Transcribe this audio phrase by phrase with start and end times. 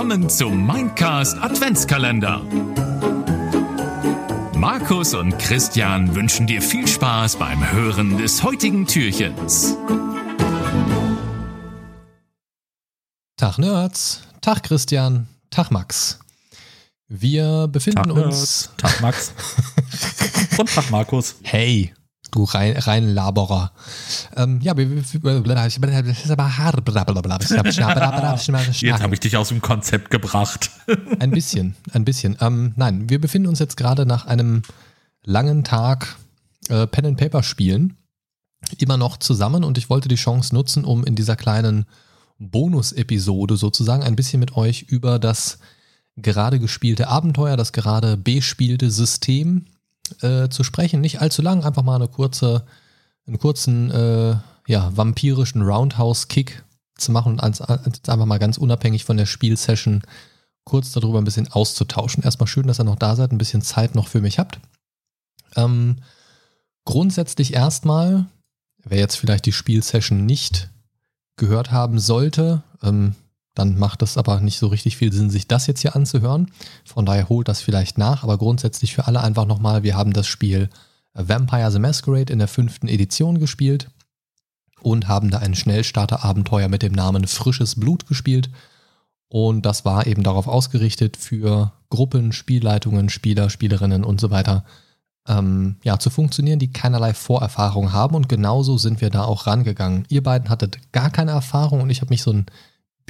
[0.00, 2.40] willkommen zum Mindcast Adventskalender.
[4.54, 9.76] Markus und Christian wünschen dir viel Spaß beim Hören des heutigen Türchens.
[13.36, 16.18] Tag Nerds, Tag Christian, Tag Max.
[17.08, 18.70] Wir befinden Tag, uns.
[18.78, 19.34] Tag Max.
[20.56, 21.36] Und Tag Markus.
[21.42, 21.92] Hey,
[22.30, 23.72] du rein, rein Laborer.
[24.36, 24.76] Ähm, ja,
[28.92, 30.70] Jetzt habe ich dich aus dem Konzept gebracht.
[31.18, 32.36] Ein bisschen, ein bisschen.
[32.40, 34.62] Ähm, nein, wir befinden uns jetzt gerade nach einem
[35.22, 36.16] langen Tag
[36.68, 37.96] äh, Pen and Paper spielen
[38.78, 41.86] immer noch zusammen und ich wollte die Chance nutzen, um in dieser kleinen
[42.38, 45.58] Bonus-Episode sozusagen ein bisschen mit euch über das
[46.16, 49.66] gerade gespielte Abenteuer, das gerade bespielte System
[50.22, 51.00] äh, zu sprechen.
[51.00, 52.64] Nicht allzu lang, einfach mal eine kurze,
[53.26, 56.64] einen kurzen, äh, ja, vampirischen Roundhouse-Kick
[56.96, 60.02] zu machen und ans, ans, einfach mal ganz unabhängig von der Spielsession
[60.64, 62.22] kurz darüber ein bisschen auszutauschen.
[62.22, 64.60] Erstmal schön, dass ihr noch da seid, ein bisschen Zeit noch für mich habt.
[65.56, 65.96] Ähm,
[66.84, 68.26] grundsätzlich erstmal,
[68.84, 70.70] wer jetzt vielleicht die Spielsession nicht
[71.36, 73.14] gehört haben sollte, ähm,
[73.54, 76.50] dann macht es aber nicht so richtig viel Sinn, sich das jetzt hier anzuhören.
[76.84, 80.26] Von daher holt das vielleicht nach, aber grundsätzlich für alle einfach nochmal, wir haben das
[80.26, 80.70] Spiel
[81.14, 83.90] Vampire the Masquerade in der fünften Edition gespielt
[84.80, 88.50] und haben da ein Schnellstarter-Abenteuer mit dem Namen Frisches Blut gespielt.
[89.28, 94.64] Und das war eben darauf ausgerichtet, für Gruppen, Spielleitungen, Spieler, Spielerinnen und so weiter
[95.28, 98.14] ähm, ja, zu funktionieren, die keinerlei Vorerfahrung haben.
[98.14, 100.04] Und genauso sind wir da auch rangegangen.
[100.08, 102.46] Ihr beiden hattet gar keine Erfahrung und ich habe mich so ein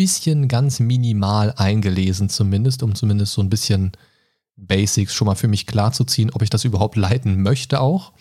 [0.01, 3.93] bisschen ganz minimal eingelesen, zumindest, um zumindest so ein bisschen
[4.57, 8.15] Basics schon mal für mich klar zu ziehen, ob ich das überhaupt leiten möchte auch.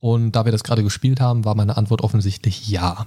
[0.00, 3.06] Und da wir das gerade gespielt haben, war meine Antwort offensichtlich ja.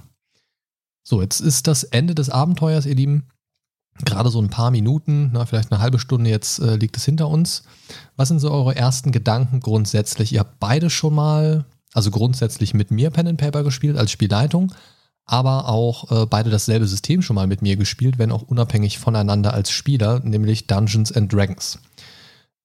[1.02, 3.28] So, jetzt ist das Ende des Abenteuers, ihr Lieben.
[4.06, 7.28] Gerade so ein paar Minuten, na, vielleicht eine halbe Stunde jetzt äh, liegt es hinter
[7.28, 7.64] uns.
[8.16, 10.32] Was sind so eure ersten Gedanken grundsätzlich?
[10.32, 14.72] Ihr habt beide schon mal, also grundsätzlich mit mir Pen and Paper gespielt als Spielleitung,
[15.24, 19.54] aber auch äh, beide dasselbe System schon mal mit mir gespielt, wenn auch unabhängig voneinander
[19.54, 21.78] als Spieler, nämlich Dungeons and Dragons.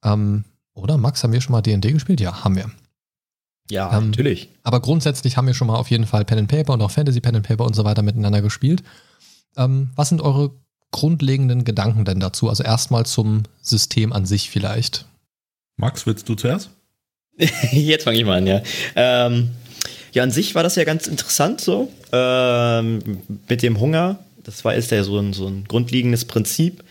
[0.03, 2.19] Ähm, oder Max, haben wir schon mal D&D gespielt?
[2.19, 2.69] Ja, haben wir.
[3.69, 4.49] Ja, ähm, natürlich.
[4.63, 7.21] Aber grundsätzlich haben wir schon mal auf jeden Fall Pen and Paper und auch Fantasy
[7.21, 8.83] Pen and Paper und so weiter miteinander gespielt.
[9.57, 10.51] Ähm, was sind eure
[10.91, 12.49] grundlegenden Gedanken denn dazu?
[12.49, 15.05] Also erstmal zum System an sich vielleicht.
[15.77, 16.69] Max, willst du zuerst?
[17.71, 18.61] Jetzt fange ich mal an, ja.
[18.95, 19.51] Ähm,
[20.15, 21.91] ja, an sich war das ja ganz interessant so.
[22.11, 24.19] Ähm, mit dem Hunger.
[24.43, 26.83] Das war ist ja so ein, so ein grundlegendes Prinzip.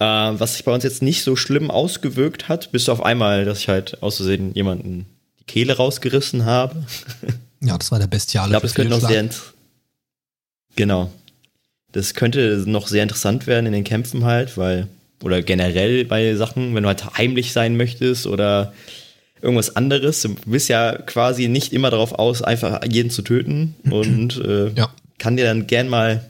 [0.00, 3.60] Äh, was sich bei uns jetzt nicht so schlimm ausgewirkt hat, bis auf einmal, dass
[3.60, 5.06] ich halt aus Versehen jemanden
[5.38, 6.84] die Kehle rausgerissen habe.
[7.64, 8.48] Ja, das war der bestiale.
[8.48, 9.28] Ich glaube, das könnte noch sehr.
[10.74, 11.12] Genau.
[11.92, 14.88] Das könnte noch sehr interessant werden in den Kämpfen halt, weil,
[15.22, 18.72] oder generell bei Sachen, wenn du halt heimlich sein möchtest oder
[19.42, 20.22] irgendwas anderes.
[20.22, 24.88] Du bist ja quasi nicht immer darauf aus, einfach jeden zu töten und äh, ja.
[25.18, 26.24] kann dir dann gern mal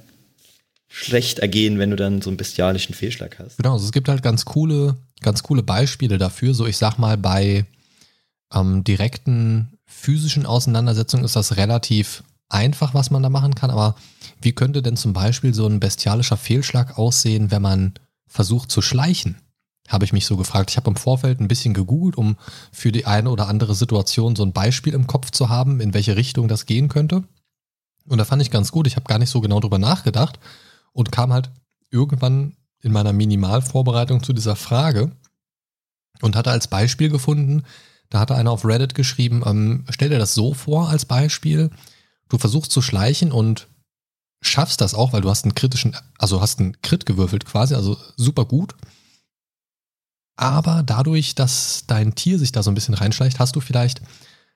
[0.88, 3.56] schlecht ergehen, wenn du dann so einen bestialischen Fehlschlag hast.
[3.58, 6.52] Genau, also es gibt halt ganz coole, ganz coole Beispiele dafür.
[6.54, 7.64] So, ich sag mal, bei
[8.52, 13.70] ähm, direkten physischen Auseinandersetzungen ist das relativ einfach, was man da machen kann.
[13.70, 13.94] Aber
[14.40, 17.94] wie könnte denn zum Beispiel so ein bestialischer Fehlschlag aussehen, wenn man
[18.26, 19.36] versucht zu schleichen?
[19.88, 20.70] Habe ich mich so gefragt.
[20.70, 22.36] Ich habe im Vorfeld ein bisschen gegoogelt, um
[22.72, 26.16] für die eine oder andere Situation so ein Beispiel im Kopf zu haben, in welche
[26.16, 27.24] Richtung das gehen könnte.
[28.06, 28.86] Und da fand ich ganz gut.
[28.86, 30.38] Ich habe gar nicht so genau drüber nachgedacht
[30.92, 31.50] und kam halt
[31.90, 35.12] irgendwann in meiner Minimalvorbereitung zu dieser Frage
[36.20, 37.62] und hatte als Beispiel gefunden,
[38.10, 41.70] da hatte einer auf Reddit geschrieben, ähm, stell dir das so vor als Beispiel,
[42.28, 43.68] du versuchst zu schleichen und
[44.42, 47.96] schaffst das auch, weil du hast einen kritischen, also hast einen Crit gewürfelt quasi, also
[48.16, 48.74] super gut.
[50.42, 54.02] Aber dadurch, dass dein Tier sich da so ein bisschen reinschleicht, hast du vielleicht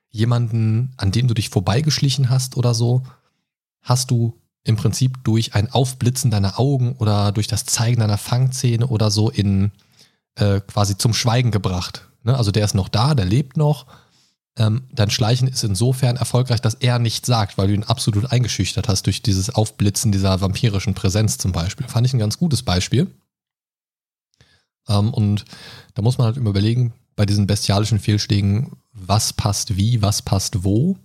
[0.09, 3.03] jemanden, an dem du dich vorbeigeschlichen hast oder so,
[3.81, 8.85] hast du im Prinzip durch ein Aufblitzen deiner Augen oder durch das Zeigen deiner Fangzähne
[8.87, 9.71] oder so in
[10.35, 12.09] äh, quasi zum Schweigen gebracht.
[12.23, 12.35] Ne?
[12.35, 13.85] Also der ist noch da, der lebt noch.
[14.57, 18.89] Ähm, dein Schleichen ist insofern erfolgreich, dass er nichts sagt, weil du ihn absolut eingeschüchtert
[18.89, 21.87] hast durch dieses Aufblitzen dieser vampirischen Präsenz zum Beispiel.
[21.87, 23.07] Fand ich ein ganz gutes Beispiel.
[24.87, 25.45] Ähm, und
[25.93, 30.97] da muss man halt überlegen, bei diesen bestialischen Fehlschlägen, was passt wie, was passt wo.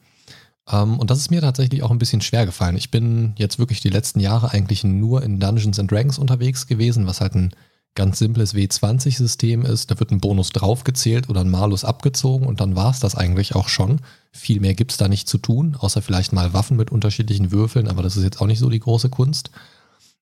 [0.71, 2.77] Um, ähm, und das ist mir tatsächlich auch ein bisschen schwer gefallen.
[2.77, 7.07] Ich bin jetzt wirklich die letzten Jahre eigentlich nur in Dungeons and Dragons unterwegs gewesen,
[7.07, 7.53] was halt ein
[7.95, 9.91] ganz simples W20-System ist.
[9.91, 13.55] Da wird ein Bonus draufgezählt oder ein Malus abgezogen und dann war es das eigentlich
[13.55, 14.01] auch schon.
[14.31, 17.89] Viel mehr gibt es da nicht zu tun, außer vielleicht mal Waffen mit unterschiedlichen Würfeln,
[17.89, 19.51] aber das ist jetzt auch nicht so die große Kunst.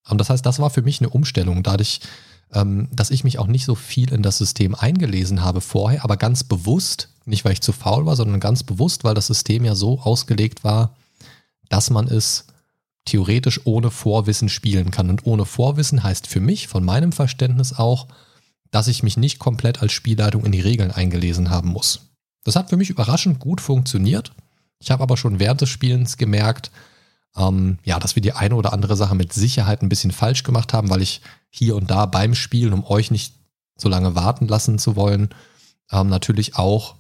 [0.09, 2.01] Und das heißt, das war für mich eine Umstellung, dadurch,
[2.53, 6.17] ähm, dass ich mich auch nicht so viel in das System eingelesen habe vorher, aber
[6.17, 9.75] ganz bewusst, nicht weil ich zu faul war, sondern ganz bewusst, weil das System ja
[9.75, 10.97] so ausgelegt war,
[11.69, 12.47] dass man es
[13.05, 15.11] theoretisch ohne Vorwissen spielen kann.
[15.11, 18.09] Und ohne Vorwissen heißt für mich, von meinem Verständnis auch,
[18.71, 22.01] dass ich mich nicht komplett als Spielleitung in die Regeln eingelesen haben muss.
[22.45, 24.33] Das hat für mich überraschend gut funktioniert.
[24.79, 26.71] Ich habe aber schon während des Spielens gemerkt,
[27.37, 30.73] ähm, ja, dass wir die eine oder andere Sache mit Sicherheit ein bisschen falsch gemacht
[30.73, 33.35] haben, weil ich hier und da beim Spielen, um euch nicht
[33.77, 35.31] so lange warten lassen zu wollen,
[35.91, 36.97] ähm, natürlich auch,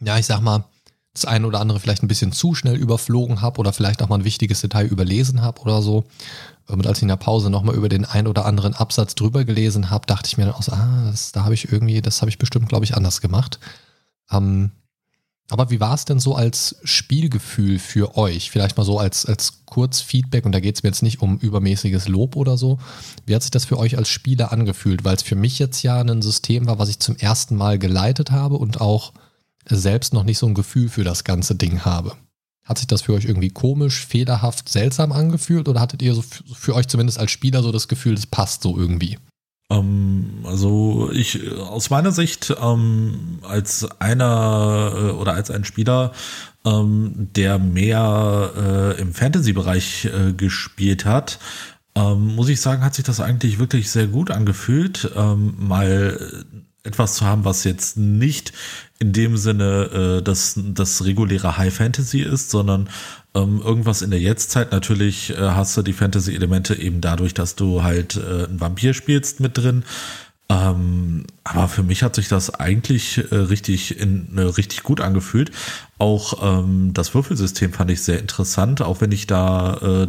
[0.00, 0.64] ja, ich sag mal,
[1.12, 4.18] das eine oder andere vielleicht ein bisschen zu schnell überflogen habe oder vielleicht auch mal
[4.18, 6.04] ein wichtiges Detail überlesen habe oder so.
[6.66, 9.90] Und als ich in der Pause nochmal über den ein oder anderen Absatz drüber gelesen
[9.90, 12.30] habe, dachte ich mir dann auch so, ah, das, da habe ich irgendwie, das habe
[12.30, 13.60] ich bestimmt, glaube ich, anders gemacht.
[14.30, 14.72] Ähm,
[15.50, 18.50] aber wie war es denn so als Spielgefühl für euch?
[18.50, 22.08] Vielleicht mal so als, als Kurzfeedback, und da geht es mir jetzt nicht um übermäßiges
[22.08, 22.78] Lob oder so.
[23.26, 25.04] Wie hat sich das für euch als Spieler angefühlt?
[25.04, 28.30] Weil es für mich jetzt ja ein System war, was ich zum ersten Mal geleitet
[28.30, 29.12] habe und auch
[29.66, 32.16] selbst noch nicht so ein Gefühl für das ganze Ding habe.
[32.64, 36.74] Hat sich das für euch irgendwie komisch, fehlerhaft, seltsam angefühlt oder hattet ihr so für
[36.74, 39.18] euch zumindest als Spieler so das Gefühl, das passt so irgendwie?
[39.70, 46.12] Ähm, also ich aus meiner Sicht ähm, als einer äh, oder als ein Spieler,
[46.64, 48.52] ähm, der mehr
[48.96, 51.38] äh, im Fantasy-Bereich äh, gespielt hat,
[51.94, 56.44] ähm, muss ich sagen, hat sich das eigentlich wirklich sehr gut angefühlt, ähm, mal
[56.82, 58.52] etwas zu haben, was jetzt nicht
[58.98, 62.88] in dem Sinne äh, das, das reguläre High Fantasy ist, sondern
[63.34, 64.72] ähm, irgendwas in der Jetztzeit.
[64.72, 69.40] Natürlich äh, hast du die Fantasy-Elemente eben dadurch, dass du halt äh, einen Vampir spielst
[69.40, 69.84] mit drin.
[70.48, 75.50] Ähm, aber für mich hat sich das eigentlich äh, richtig in, äh, richtig gut angefühlt.
[75.98, 80.08] Auch ähm, das Würfelsystem fand ich sehr interessant, auch wenn ich da äh,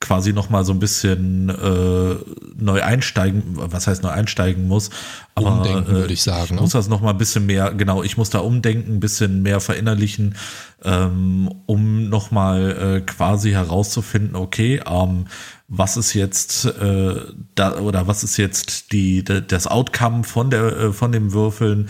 [0.00, 2.16] quasi noch mal so ein bisschen äh,
[2.56, 4.88] neu einsteigen, was heißt neu einsteigen muss.
[5.34, 6.54] Aber umdenken, äh, würde ich sagen.
[6.54, 6.78] Ich muss ne?
[6.78, 10.36] das noch mal ein bisschen mehr, genau, ich muss da umdenken, ein bisschen mehr verinnerlichen,
[10.82, 15.26] ähm, um noch mal äh, quasi herauszufinden, okay, ähm,
[15.68, 17.14] was ist jetzt äh,
[17.54, 21.88] da oder was ist jetzt die, das Outcome von der äh, von dem Würfeln,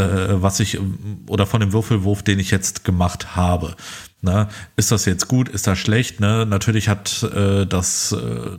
[0.00, 0.78] was ich
[1.26, 3.74] oder von dem Würfelwurf, den ich jetzt gemacht habe.
[4.20, 4.48] Ne?
[4.76, 5.48] Ist das jetzt gut?
[5.48, 6.20] Ist das schlecht?
[6.20, 6.44] Ne?
[6.46, 8.58] Natürlich hat äh, das, äh,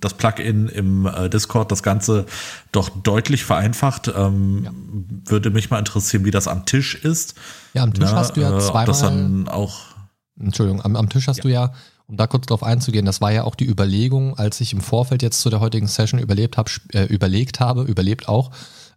[0.00, 2.26] das Plugin im äh, Discord das Ganze
[2.70, 4.12] doch deutlich vereinfacht.
[4.14, 4.70] Ähm, ja.
[5.26, 7.34] Würde mich mal interessieren, wie das am Tisch ist.
[7.72, 8.16] Ja, am Tisch ne?
[8.16, 8.84] hast du ja zweimal.
[8.84, 9.94] Äh, das dann auch
[10.38, 11.42] Entschuldigung, am, am Tisch hast ja.
[11.42, 11.72] du ja,
[12.06, 15.22] um da kurz drauf einzugehen, das war ja auch die Überlegung, als ich im Vorfeld
[15.22, 18.50] jetzt zu der heutigen Session überlebt hab, äh, überlegt habe, überlebt auch,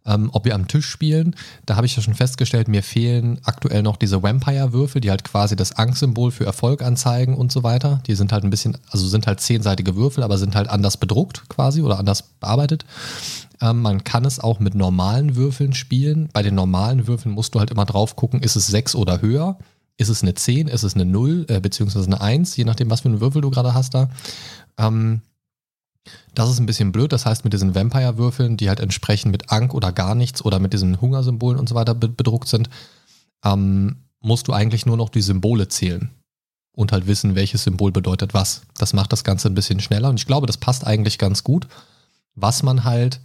[0.08, 1.36] ähm, ob wir am Tisch spielen.
[1.66, 5.56] Da habe ich ja schon festgestellt, mir fehlen aktuell noch diese Vampire-Würfel, die halt quasi
[5.56, 8.02] das Angstsymbol für Erfolg anzeigen und so weiter.
[8.08, 11.50] Die sind halt ein bisschen, also sind halt zehnseitige Würfel, aber sind halt anders bedruckt
[11.50, 12.86] quasi oder anders bearbeitet.
[13.62, 16.30] Ähm, man kann es auch mit normalen Würfeln spielen.
[16.32, 19.58] Bei den normalen Würfeln musst du halt immer drauf gucken, ist es sechs oder höher.
[20.00, 23.02] Ist es eine 10, ist es eine 0, äh, beziehungsweise eine 1, je nachdem, was
[23.02, 24.10] für einen Würfel du gerade hast da.
[24.78, 25.22] Ähm,
[26.34, 27.12] das ist ein bisschen blöd.
[27.12, 30.74] Das heißt, mit diesen Vampire-Würfeln, die halt entsprechend mit Ank oder gar nichts oder mit
[30.74, 32.70] diesen Hungersymbolen und so weiter bedruckt sind,
[33.44, 36.10] ähm, musst du eigentlich nur noch die Symbole zählen
[36.72, 38.62] und halt wissen, welches Symbol bedeutet was.
[38.78, 41.68] Das macht das Ganze ein bisschen schneller und ich glaube, das passt eigentlich ganz gut.
[42.36, 43.20] Was man halt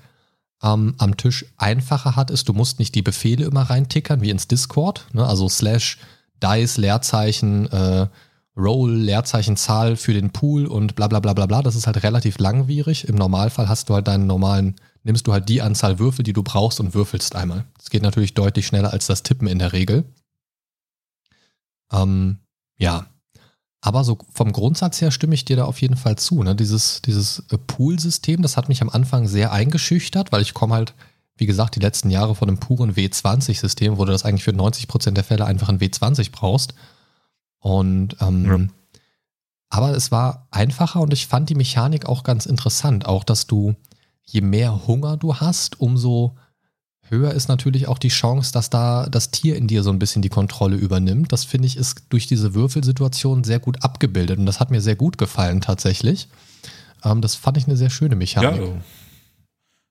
[0.62, 4.48] ähm, am Tisch einfacher hat, ist, du musst nicht die Befehle immer reintickern, wie ins
[4.48, 5.26] Discord, ne?
[5.26, 5.98] also slash
[6.42, 8.06] dice, Leerzeichen, äh,
[8.56, 11.62] Roll, Leerzeichen, Zahl für den Pool und bla bla bla bla bla.
[11.62, 13.08] Das ist halt relativ langwierig.
[13.08, 16.42] Im Normalfall hast du halt deinen normalen, nimmst du halt die Anzahl Würfel, die du
[16.42, 17.64] brauchst und würfelst einmal.
[17.78, 20.04] Das geht natürlich deutlich schneller als das Tippen in der Regel.
[21.92, 22.38] Ähm,
[22.76, 23.06] ja.
[23.80, 26.42] Aber so vom Grundsatz her stimme ich dir da auf jeden Fall zu.
[26.42, 26.54] Ne?
[26.54, 30.94] Dieses, dieses äh, Pool-System, das hat mich am Anfang sehr eingeschüchtert, weil ich komme halt,
[31.36, 35.12] wie gesagt, die letzten Jahre von einem puren W20-System, wo du das eigentlich für 90%
[35.12, 36.74] der Fälle einfach ein W20 brauchst.
[37.62, 38.98] Und ähm, ja.
[39.70, 43.06] aber es war einfacher und ich fand die Mechanik auch ganz interessant.
[43.06, 43.76] Auch, dass du,
[44.24, 46.36] je mehr Hunger du hast, umso
[47.08, 50.22] höher ist natürlich auch die Chance, dass da das Tier in dir so ein bisschen
[50.22, 51.30] die Kontrolle übernimmt.
[51.30, 54.96] Das finde ich ist durch diese Würfelsituation sehr gut abgebildet und das hat mir sehr
[54.96, 56.28] gut gefallen tatsächlich.
[57.04, 58.60] Ähm, das fand ich eine sehr schöne Mechanik.
[58.60, 58.74] Ja,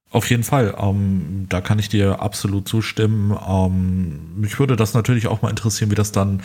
[0.10, 3.34] auf jeden Fall, ähm, da kann ich dir absolut zustimmen.
[3.48, 6.44] Ähm, mich würde das natürlich auch mal interessieren, wie das dann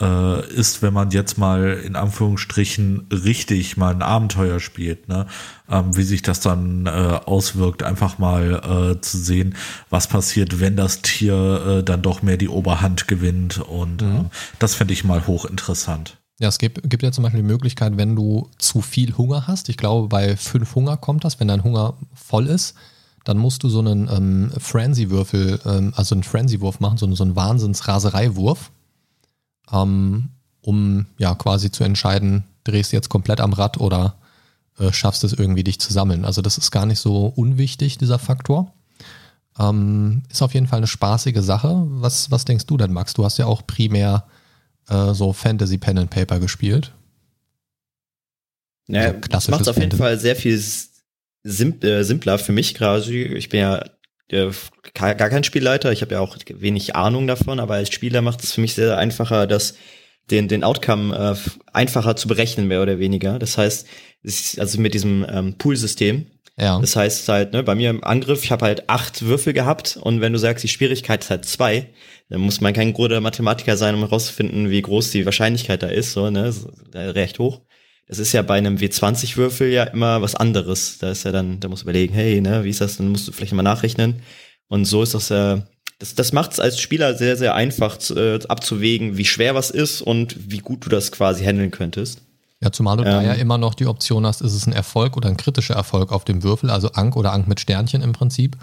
[0.00, 5.26] äh, ist, wenn man jetzt mal in Anführungsstrichen richtig mal ein Abenteuer spielt, ne?
[5.68, 9.56] Ähm, wie sich das dann äh, auswirkt, einfach mal äh, zu sehen,
[9.90, 14.16] was passiert, wenn das Tier äh, dann doch mehr die Oberhand gewinnt und mhm.
[14.16, 14.24] äh,
[14.58, 16.18] das fände ich mal hochinteressant.
[16.38, 19.70] Ja, es gibt, gibt ja zum Beispiel die Möglichkeit, wenn du zu viel Hunger hast,
[19.70, 22.74] ich glaube bei fünf Hunger kommt das, wenn dein Hunger voll ist,
[23.24, 27.34] dann musst du so einen ähm, Frenzy-Würfel, ähm, also einen Frenzy-Wurf machen, so, so einen
[27.34, 28.70] Wahnsinns-Raserei-Wurf,
[29.72, 30.30] ähm,
[30.60, 34.16] um ja quasi zu entscheiden, drehst du jetzt komplett am Rad oder
[34.78, 36.24] äh, schaffst es irgendwie, dich zu sammeln.
[36.24, 38.72] Also das ist gar nicht so unwichtig, dieser Faktor.
[39.58, 41.84] Ähm, ist auf jeden Fall eine spaßige Sache.
[41.86, 43.14] Was, was denkst du denn, Max?
[43.14, 44.26] Du hast ja auch primär
[44.88, 46.92] äh, so Fantasy Pen and Paper gespielt.
[48.88, 50.62] Ja, also das macht auf jeden Fall sehr viel
[51.42, 53.10] sim äh, simpler für mich gerade.
[53.10, 53.84] Ich bin ja
[54.30, 54.50] äh,
[54.94, 58.52] gar kein Spielleiter, ich habe ja auch wenig Ahnung davon, aber als Spieler macht es
[58.52, 59.74] für mich sehr einfacher, das
[60.30, 63.38] den, den Outcome äh, einfacher zu berechnen, mehr oder weniger.
[63.38, 63.86] Das heißt,
[64.58, 66.26] also mit diesem ähm, Pool-System.
[66.58, 66.80] Ja.
[66.80, 70.22] Das heißt halt, ne, bei mir im Angriff, ich habe halt acht Würfel gehabt und
[70.22, 71.90] wenn du sagst, die Schwierigkeit ist halt zwei,
[72.30, 76.12] dann muss man kein guter Mathematiker sein, um herauszufinden, wie groß die Wahrscheinlichkeit da ist,
[76.12, 76.52] so, ne,
[76.94, 77.60] recht hoch.
[78.08, 80.98] Das ist ja bei einem W20-Würfel ja immer was anderes.
[80.98, 82.98] Da ist ja dann, da musst du überlegen, hey, ne, wie ist das?
[82.98, 84.22] Dann musst du vielleicht mal nachrechnen.
[84.68, 85.62] Und so ist das ja, äh,
[85.98, 90.02] das, das macht es als Spieler sehr, sehr einfach äh, abzuwägen, wie schwer was ist
[90.02, 92.20] und wie gut du das quasi handeln könntest.
[92.60, 95.16] Ja, zumal du ähm, da ja immer noch die Option hast, ist es ein Erfolg
[95.16, 98.56] oder ein kritischer Erfolg auf dem Würfel, also Ank oder Ank mit Sternchen im Prinzip.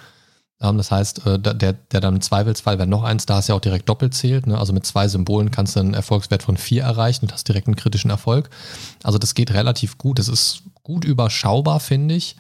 [0.62, 3.56] Ähm, das heißt, äh, der, der dann im Zweifelsfall, wenn noch eins da ist, ja
[3.56, 4.48] auch direkt doppelt zählt.
[4.48, 4.58] Ne?
[4.58, 7.76] Also mit zwei Symbolen kannst du einen Erfolgswert von vier erreichen und hast direkt einen
[7.76, 8.50] kritischen Erfolg.
[9.04, 10.20] Also das geht relativ gut.
[10.20, 12.36] Es ist gut überschaubar, finde ich.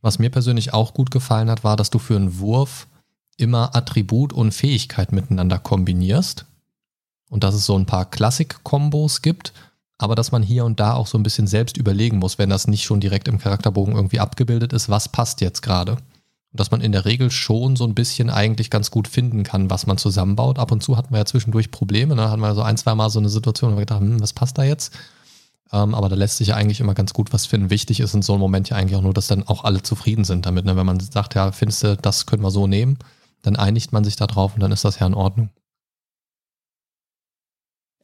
[0.00, 2.88] Was mir persönlich auch gut gefallen hat, war, dass du für einen Wurf
[3.36, 6.44] immer Attribut und Fähigkeit miteinander kombinierst.
[7.30, 9.54] Und dass es so ein paar Klassik-Kombos gibt,
[9.96, 12.66] aber dass man hier und da auch so ein bisschen selbst überlegen muss, wenn das
[12.66, 15.96] nicht schon direkt im Charakterbogen irgendwie abgebildet ist, was passt jetzt gerade.
[16.54, 19.86] Dass man in der Regel schon so ein bisschen eigentlich ganz gut finden kann, was
[19.86, 20.58] man zusammenbaut.
[20.58, 22.14] Ab und zu hatten wir ja zwischendurch Probleme.
[22.14, 22.30] Ne?
[22.30, 24.34] hatten wir so ein, zwei Mal so eine Situation, wo wir gedacht haben, hm, was
[24.34, 24.92] passt da jetzt?
[25.72, 27.70] Ähm, aber da lässt sich ja eigentlich immer ganz gut was finden.
[27.70, 30.24] Wichtig ist in so einem Moment ja eigentlich auch nur, dass dann auch alle zufrieden
[30.24, 30.66] sind damit.
[30.66, 30.76] Ne?
[30.76, 32.98] Wenn man sagt, ja, findest du, das können wir so nehmen,
[33.40, 35.48] dann einigt man sich da drauf und dann ist das ja in Ordnung.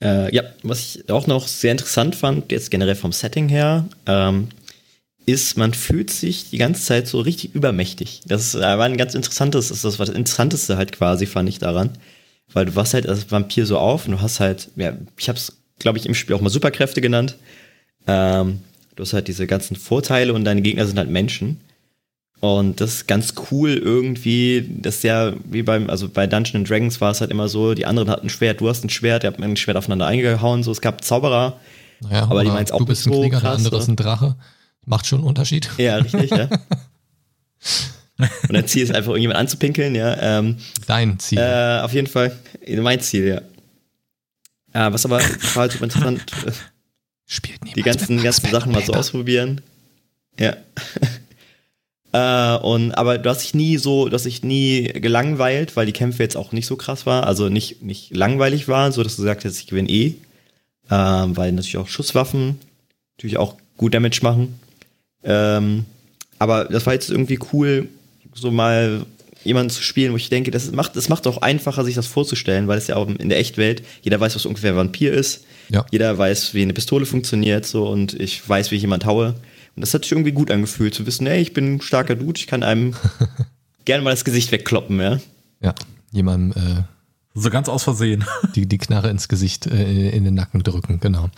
[0.00, 4.48] Äh, ja, was ich auch noch sehr interessant fand, jetzt generell vom Setting her, ähm,
[5.28, 8.22] ist, man fühlt sich die ganze Zeit so richtig übermächtig.
[8.26, 11.90] Das äh, war ein ganz interessantes, das ist das Interessanteste halt quasi, fand ich daran.
[12.52, 15.58] Weil du warst halt als Vampir so auf und du hast halt, ja, ich hab's,
[15.78, 17.36] glaube ich, im Spiel auch mal Superkräfte genannt.
[18.06, 18.60] Ähm,
[18.96, 21.60] du hast halt diese ganzen Vorteile und deine Gegner sind halt Menschen.
[22.40, 27.00] Und das ist ganz cool irgendwie, das ist ja wie beim, also bei Dungeons Dragons
[27.00, 29.26] war es halt immer so, die anderen hatten ein Schwert, du hast ein Schwert, ihr
[29.26, 31.58] habt ein Schwert aufeinander eingehauen, so, es gab Zauberer,
[32.00, 33.96] naja, aber die meinen auch du bist ein Krieger, so krass, der andere ist ein
[33.96, 34.36] Drache,
[34.88, 35.68] macht schon einen Unterschied.
[35.78, 36.48] Ja, richtig, ja.
[38.18, 40.38] Und dein Ziel ist einfach irgendjemand anzupinkeln, ja.
[40.38, 41.38] Ähm, Dein Ziel.
[41.38, 44.88] Äh, auf jeden Fall, mein Ziel, ja.
[44.88, 46.24] Äh, was aber total super interessant,
[47.30, 49.60] Spielt die ganzen, ganzen Sachen mal so ausprobieren.
[50.38, 50.56] Ja.
[52.10, 55.92] Äh, und, aber du hast dich nie so, du hast dich nie gelangweilt, weil die
[55.92, 59.22] Kämpfe jetzt auch nicht so krass waren, also nicht, nicht langweilig waren, so dass du
[59.24, 60.14] sagst, jetzt ich gewinne eh.
[60.88, 62.58] Äh, weil natürlich auch Schusswaffen
[63.18, 64.58] natürlich auch gut Damage machen.
[65.22, 65.84] Ähm,
[66.38, 67.88] aber das war jetzt irgendwie cool,
[68.34, 69.04] so mal
[69.44, 72.68] jemanden zu spielen, wo ich denke, das macht das macht auch einfacher, sich das vorzustellen,
[72.68, 75.44] weil es ja auch in der Echtwelt, jeder weiß, was ungefähr Vampir ist.
[75.70, 75.84] Ja.
[75.90, 79.34] Jeder weiß, wie eine Pistole funktioniert, so und ich weiß, wie ich jemand haue.
[79.76, 82.38] Und das hat sich irgendwie gut angefühlt, zu wissen, hey, ich bin ein starker Dude,
[82.38, 82.94] ich kann einem
[83.84, 85.20] gerne mal das Gesicht wegkloppen, ja.
[85.60, 85.74] Ja,
[86.12, 86.82] jemandem äh,
[87.34, 88.24] so ganz aus Versehen.
[88.54, 91.30] Die, die Knarre ins Gesicht, äh, in den Nacken drücken, genau.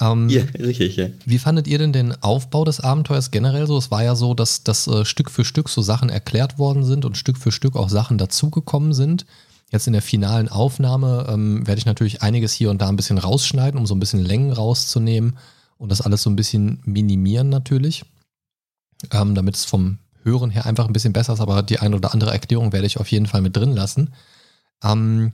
[0.00, 1.08] Ähm, ja, richtig, ja.
[1.24, 3.76] Wie fandet ihr denn den Aufbau des Abenteuers generell so?
[3.76, 7.04] Es war ja so, dass, dass äh, Stück für Stück so Sachen erklärt worden sind
[7.04, 9.26] und Stück für Stück auch Sachen dazugekommen sind.
[9.70, 13.18] Jetzt in der finalen Aufnahme ähm, werde ich natürlich einiges hier und da ein bisschen
[13.18, 15.38] rausschneiden, um so ein bisschen Längen rauszunehmen
[15.78, 18.04] und das alles so ein bisschen minimieren natürlich,
[19.10, 22.12] ähm, damit es vom Hören her einfach ein bisschen besser ist, aber die eine oder
[22.12, 24.12] andere Erklärung werde ich auf jeden Fall mit drin lassen.
[24.82, 25.32] Ähm,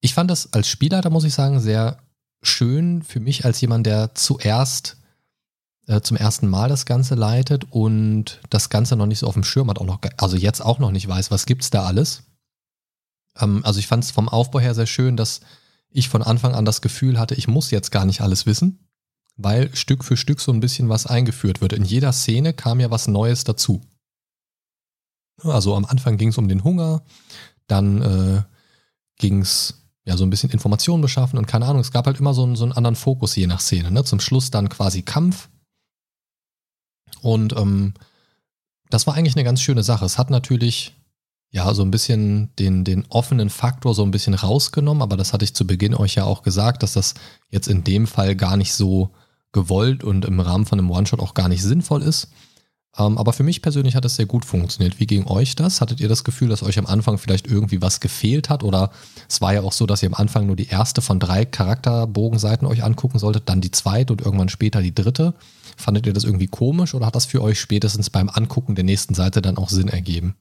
[0.00, 1.98] ich fand das als Spieler, da muss ich sagen, sehr
[2.42, 4.96] schön für mich als jemand, der zuerst
[5.86, 9.44] äh, zum ersten Mal das Ganze leitet und das Ganze noch nicht so auf dem
[9.44, 12.22] Schirm hat, auch noch, also jetzt auch noch nicht weiß, was gibt's da alles.
[13.38, 15.40] Ähm, also ich fand es vom Aufbau her sehr schön, dass
[15.90, 18.88] ich von Anfang an das Gefühl hatte, ich muss jetzt gar nicht alles wissen,
[19.36, 21.72] weil Stück für Stück so ein bisschen was eingeführt wird.
[21.72, 23.80] In jeder Szene kam ja was Neues dazu.
[25.42, 27.02] Also am Anfang ging es um den Hunger,
[27.66, 28.42] dann äh,
[29.20, 32.34] ging es ja so ein bisschen Informationen beschaffen und keine Ahnung, es gab halt immer
[32.34, 33.92] so einen, so einen anderen Fokus je nach Szene.
[33.92, 34.02] Ne?
[34.02, 35.48] Zum Schluss dann quasi Kampf.
[37.20, 37.94] Und ähm,
[38.88, 40.04] das war eigentlich eine ganz schöne Sache.
[40.04, 40.94] Es hat natürlich
[41.52, 45.44] ja, so ein bisschen den, den offenen Faktor so ein bisschen rausgenommen, aber das hatte
[45.44, 47.14] ich zu Beginn euch ja auch gesagt, dass das
[47.48, 49.10] jetzt in dem Fall gar nicht so
[49.52, 52.28] gewollt und im Rahmen von einem One-Shot auch gar nicht sinnvoll ist.
[52.98, 54.98] Ähm, aber für mich persönlich hat es sehr gut funktioniert.
[54.98, 55.80] Wie ging euch das?
[55.80, 58.64] Hattet ihr das Gefühl, dass euch am Anfang vielleicht irgendwie was gefehlt hat?
[58.64, 58.90] Oder
[59.28, 62.66] es war ja auch so, dass ihr am Anfang nur die erste von drei Charakterbogenseiten
[62.66, 65.34] euch angucken solltet, dann die zweite und irgendwann später die dritte.
[65.76, 69.14] Fandet ihr das irgendwie komisch oder hat das für euch spätestens beim Angucken der nächsten
[69.14, 70.34] Seite dann auch Sinn ergeben?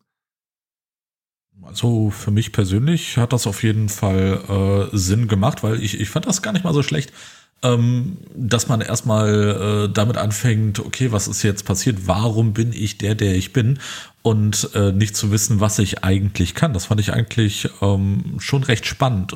[1.61, 6.09] Also für mich persönlich hat das auf jeden Fall äh, Sinn gemacht, weil ich, ich
[6.09, 7.13] fand das gar nicht mal so schlecht,
[7.61, 12.97] ähm, dass man erstmal äh, damit anfängt, okay, was ist jetzt passiert, warum bin ich
[12.97, 13.79] der, der ich bin
[14.21, 16.73] und äh, nicht zu wissen, was ich eigentlich kann.
[16.73, 19.35] Das fand ich eigentlich ähm, schon recht spannend.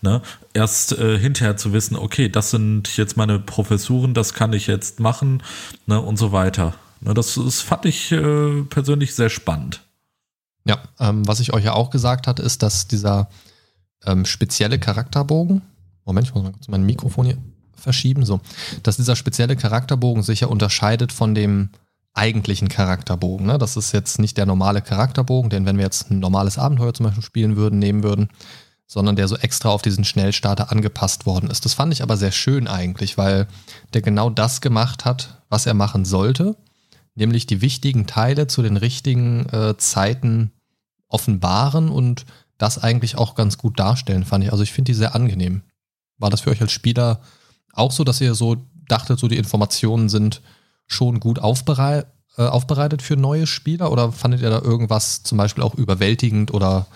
[0.00, 0.22] Ne?
[0.52, 5.00] Erst äh, hinterher zu wissen, okay, das sind jetzt meine Professuren, das kann ich jetzt
[5.00, 5.42] machen
[5.86, 6.00] ne?
[6.00, 6.74] und so weiter.
[7.00, 7.14] Ne?
[7.14, 9.82] Das, das fand ich äh, persönlich sehr spannend.
[10.64, 13.28] Ja, ähm, was ich euch ja auch gesagt hatte, ist, dass dieser
[14.04, 15.62] ähm, spezielle Charakterbogen,
[16.04, 17.38] Moment, ich muss mal kurz mein Mikrofon hier
[17.76, 18.40] verschieben, so,
[18.82, 21.70] dass dieser spezielle Charakterbogen sich ja unterscheidet von dem
[22.14, 23.46] eigentlichen Charakterbogen.
[23.46, 23.58] Ne?
[23.58, 27.06] Das ist jetzt nicht der normale Charakterbogen, den wenn wir jetzt ein normales Abenteuer zum
[27.06, 28.30] Beispiel spielen würden, nehmen würden,
[28.86, 31.64] sondern der so extra auf diesen Schnellstarter angepasst worden ist.
[31.64, 33.48] Das fand ich aber sehr schön eigentlich, weil
[33.92, 36.56] der genau das gemacht hat, was er machen sollte,
[37.14, 40.52] nämlich die wichtigen Teile zu den richtigen äh, Zeiten
[41.08, 42.24] offenbaren und
[42.58, 44.52] das eigentlich auch ganz gut darstellen, fand ich.
[44.52, 45.62] Also ich finde die sehr angenehm.
[46.18, 47.20] War das für euch als Spieler
[47.76, 48.56] auch so, dass ihr so
[48.88, 50.42] dachtet, so die Informationen sind
[50.86, 52.06] schon gut aufbereit,
[52.36, 56.86] äh, aufbereitet für neue Spieler oder fandet ihr da irgendwas zum Beispiel auch überwältigend oder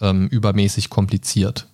[0.00, 1.68] ähm, übermäßig kompliziert?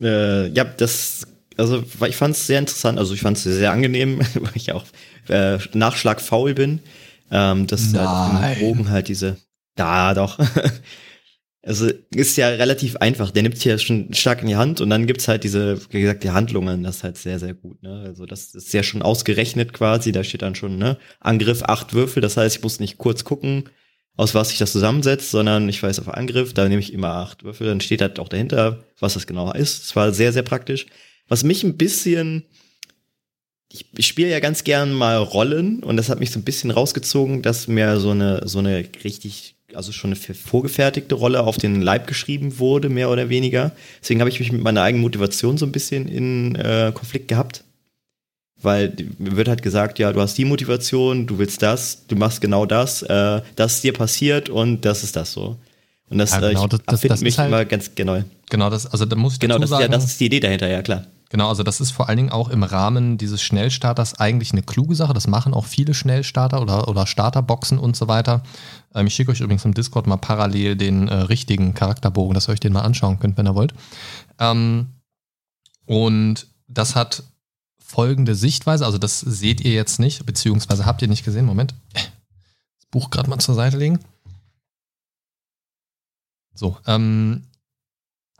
[0.00, 1.26] Äh, ja, das,
[1.56, 4.84] also ich fand es sehr interessant, also ich fand es sehr angenehm, weil ich auch
[5.28, 6.80] äh, nachschlagfaul bin.
[7.32, 9.36] Ähm, dass halt im Bogen halt diese,
[9.76, 10.38] da doch,
[11.62, 13.30] Also ist ja relativ einfach.
[13.30, 16.24] Der nimmt hier schon stark in die Hand und dann gibt's halt diese, wie gesagt,
[16.24, 17.82] die Handlungen, das ist halt sehr, sehr gut.
[17.82, 18.04] Ne?
[18.06, 20.10] Also das ist ja schon ausgerechnet quasi.
[20.10, 22.22] Da steht dann schon, ne, Angriff, acht Würfel.
[22.22, 23.64] Das heißt, ich muss nicht kurz gucken,
[24.16, 27.44] aus was sich das zusammensetzt, sondern ich weiß auf Angriff, da nehme ich immer acht
[27.44, 27.66] Würfel.
[27.66, 29.84] Dann steht halt auch dahinter, was das genau ist.
[29.84, 30.86] Es war sehr, sehr praktisch.
[31.28, 32.44] Was mich ein bisschen,
[33.70, 36.70] ich, ich spiele ja ganz gern mal Rollen und das hat mich so ein bisschen
[36.70, 41.80] rausgezogen, dass mir so eine, so eine richtig also schon eine vorgefertigte Rolle auf den
[41.80, 43.72] Leib geschrieben wurde, mehr oder weniger.
[44.00, 47.64] Deswegen habe ich mich mit meiner eigenen Motivation so ein bisschen in äh, Konflikt gehabt.
[48.62, 52.40] Weil mir wird halt gesagt, ja, du hast die Motivation, du willst das, du machst
[52.40, 55.56] genau das, äh, das ist dir passiert und das ist das so.
[56.10, 58.22] Und das, ja, genau, äh, ich das, das, mich halt, immer ganz genau.
[58.50, 60.40] Genau, das, also da muss ich Genau, das, sagen, ist ja, das ist die Idee
[60.40, 61.06] dahinter, ja klar.
[61.30, 64.96] Genau, also das ist vor allen Dingen auch im Rahmen dieses Schnellstarters eigentlich eine kluge
[64.96, 65.14] Sache.
[65.14, 68.42] Das machen auch viele Schnellstarter oder, oder Starterboxen und so weiter.
[68.94, 72.52] Ähm, ich schicke euch übrigens im Discord mal parallel den äh, richtigen Charakterbogen, dass ihr
[72.52, 73.74] euch den mal anschauen könnt, wenn ihr wollt.
[74.40, 74.88] Ähm,
[75.86, 77.22] und das hat
[77.78, 81.46] folgende Sichtweise, also das seht ihr jetzt nicht, beziehungsweise habt ihr nicht gesehen.
[81.46, 81.74] Moment.
[81.92, 84.00] Das Buch gerade mal zur Seite legen.
[86.54, 87.44] So, ähm,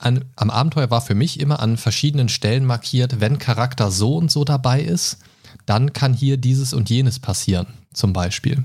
[0.00, 4.30] an, am Abenteuer war für mich immer an verschiedenen Stellen markiert, wenn Charakter so und
[4.30, 5.18] so dabei ist,
[5.66, 8.64] dann kann hier dieses und jenes passieren, zum Beispiel.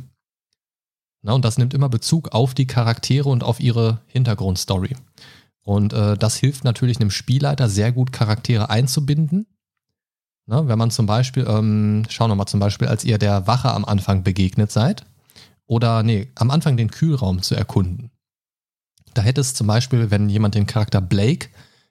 [1.21, 4.95] Na, und das nimmt immer Bezug auf die Charaktere und auf ihre Hintergrundstory.
[5.63, 9.47] Und äh, das hilft natürlich einem Spielleiter sehr gut, Charaktere einzubinden.
[10.45, 13.71] Na, wenn man zum Beispiel, ähm, schauen wir mal zum Beispiel, als ihr der Wache
[13.71, 15.05] am Anfang begegnet seid,
[15.65, 18.11] oder nee, am Anfang den Kühlraum zu erkunden.
[19.15, 21.47] Da hätte es zum Beispiel, wenn jemand den Charakter Blake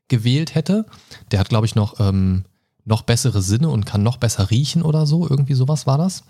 [0.09, 0.87] gewählt hätte,
[1.33, 2.45] der hat, glaube ich, noch, ähm,
[2.85, 5.29] noch bessere Sinne und kann noch besser riechen oder so.
[5.29, 6.23] Irgendwie sowas war das.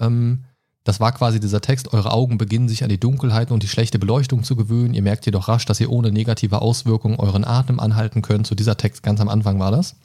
[0.00, 0.44] Ähm,
[0.82, 3.98] das war quasi dieser Text, eure Augen beginnen sich an die Dunkelheiten und die schlechte
[3.98, 4.92] Beleuchtung zu gewöhnen.
[4.92, 8.46] Ihr merkt jedoch rasch, dass ihr ohne negative Auswirkungen euren Atem anhalten könnt.
[8.46, 9.96] So dieser Text ganz am Anfang war das.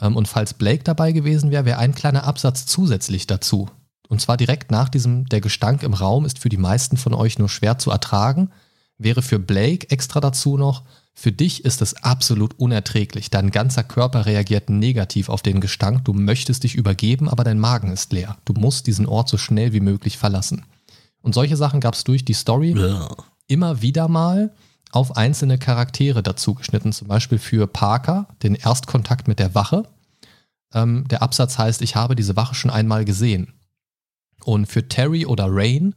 [0.00, 3.68] Ähm, und falls Blake dabei gewesen wäre, wäre ein kleiner Absatz zusätzlich dazu.
[4.08, 7.38] Und zwar direkt nach diesem, der Gestank im Raum ist für die meisten von euch
[7.38, 8.50] nur schwer zu ertragen
[8.98, 10.84] wäre für Blake extra dazu noch,
[11.16, 13.30] für dich ist es absolut unerträglich.
[13.30, 16.04] Dein ganzer Körper reagiert negativ auf den Gestank.
[16.04, 18.36] Du möchtest dich übergeben, aber dein Magen ist leer.
[18.44, 20.64] Du musst diesen Ort so schnell wie möglich verlassen.
[21.22, 23.08] Und solche Sachen gab es durch die Story ja.
[23.46, 24.52] immer wieder mal
[24.90, 26.92] auf einzelne Charaktere dazu geschnitten.
[26.92, 29.84] Zum Beispiel für Parker, den Erstkontakt mit der Wache.
[30.74, 33.54] Ähm, der Absatz heißt, ich habe diese Wache schon einmal gesehen.
[34.44, 35.94] Und für Terry oder Rain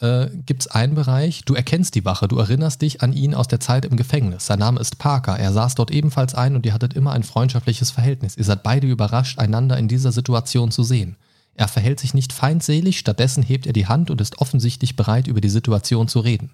[0.00, 3.48] äh, gibt es einen Bereich, du erkennst die Wache, du erinnerst dich an ihn aus
[3.48, 4.46] der Zeit im Gefängnis.
[4.46, 7.90] Sein Name ist Parker, er saß dort ebenfalls ein und ihr hattet immer ein freundschaftliches
[7.90, 8.36] Verhältnis.
[8.36, 11.16] Ihr seid beide überrascht, einander in dieser Situation zu sehen.
[11.54, 15.40] Er verhält sich nicht feindselig, stattdessen hebt er die Hand und ist offensichtlich bereit, über
[15.40, 16.52] die Situation zu reden.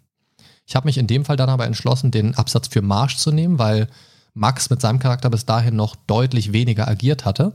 [0.66, 3.58] Ich habe mich in dem Fall dann aber entschlossen, den Absatz für Marsch zu nehmen,
[3.58, 3.88] weil
[4.32, 7.52] Max mit seinem Charakter bis dahin noch deutlich weniger agiert hatte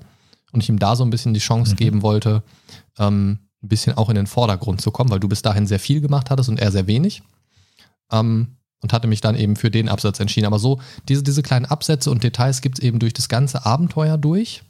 [0.51, 1.77] und ich ihm da so ein bisschen die Chance mhm.
[1.77, 2.43] geben wollte,
[2.99, 6.01] ähm, ein bisschen auch in den Vordergrund zu kommen, weil du bis dahin sehr viel
[6.01, 7.23] gemacht hattest und er sehr wenig.
[8.11, 10.47] Ähm, und hatte mich dann eben für den Absatz entschieden.
[10.47, 14.17] Aber so, diese, diese kleinen Absätze und Details gibt es eben durch das ganze Abenteuer
[14.17, 14.63] durch.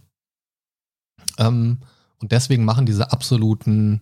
[1.38, 1.78] Ähm,
[2.20, 4.02] und deswegen machen diese absoluten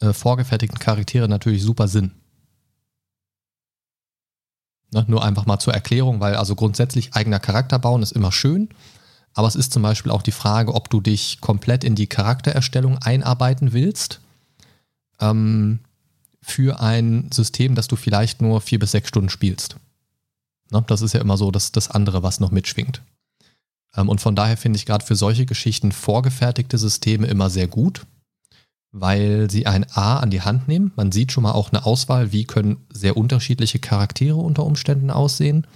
[0.00, 2.12] äh, vorgefertigten Charaktere natürlich super Sinn.
[4.92, 8.68] Ne, nur einfach mal zur Erklärung, weil also grundsätzlich eigener Charakter bauen ist immer schön,
[9.36, 12.98] aber es ist zum Beispiel auch die Frage, ob du dich komplett in die Charaktererstellung
[12.98, 14.20] einarbeiten willst
[15.20, 15.80] ähm,
[16.42, 19.76] für ein System, das du vielleicht nur vier bis sechs Stunden spielst.
[20.72, 23.02] Ne, das ist ja immer so das, das andere, was noch mitschwingt.
[23.94, 28.06] Ähm, und von daher finde ich gerade für solche Geschichten vorgefertigte Systeme immer sehr gut
[28.98, 30.92] weil sie ein A an die Hand nehmen.
[30.96, 35.66] Man sieht schon mal auch eine Auswahl, wie können sehr unterschiedliche Charaktere unter Umständen aussehen.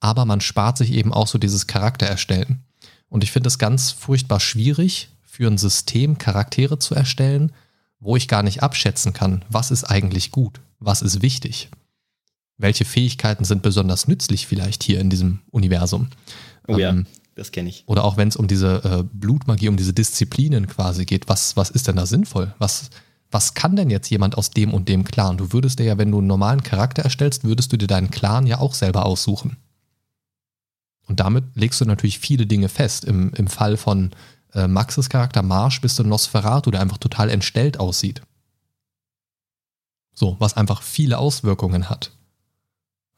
[0.00, 2.65] Aber man spart sich eben auch so dieses Charakter erstellen.
[3.08, 7.52] Und ich finde es ganz furchtbar schwierig, für ein System Charaktere zu erstellen,
[8.00, 11.68] wo ich gar nicht abschätzen kann, was ist eigentlich gut, was ist wichtig.
[12.58, 16.08] Welche Fähigkeiten sind besonders nützlich vielleicht hier in diesem Universum?
[16.68, 16.90] Oh ja.
[16.90, 17.84] Ähm, das kenne ich.
[17.86, 21.68] Oder auch wenn es um diese äh, Blutmagie, um diese Disziplinen quasi geht, was, was
[21.68, 22.54] ist denn da sinnvoll?
[22.58, 22.88] Was,
[23.30, 25.36] was kann denn jetzt jemand aus dem und dem Clan?
[25.36, 28.46] Du würdest dir ja, wenn du einen normalen Charakter erstellst, würdest du dir deinen Clan
[28.46, 29.58] ja auch selber aussuchen.
[31.06, 33.04] Und damit legst du natürlich viele Dinge fest.
[33.04, 34.10] Im, im Fall von
[34.52, 38.22] äh, Maxes Charakter Marsch bist du Nosferatu, der einfach total entstellt aussieht.
[40.14, 42.12] So, was einfach viele Auswirkungen hat.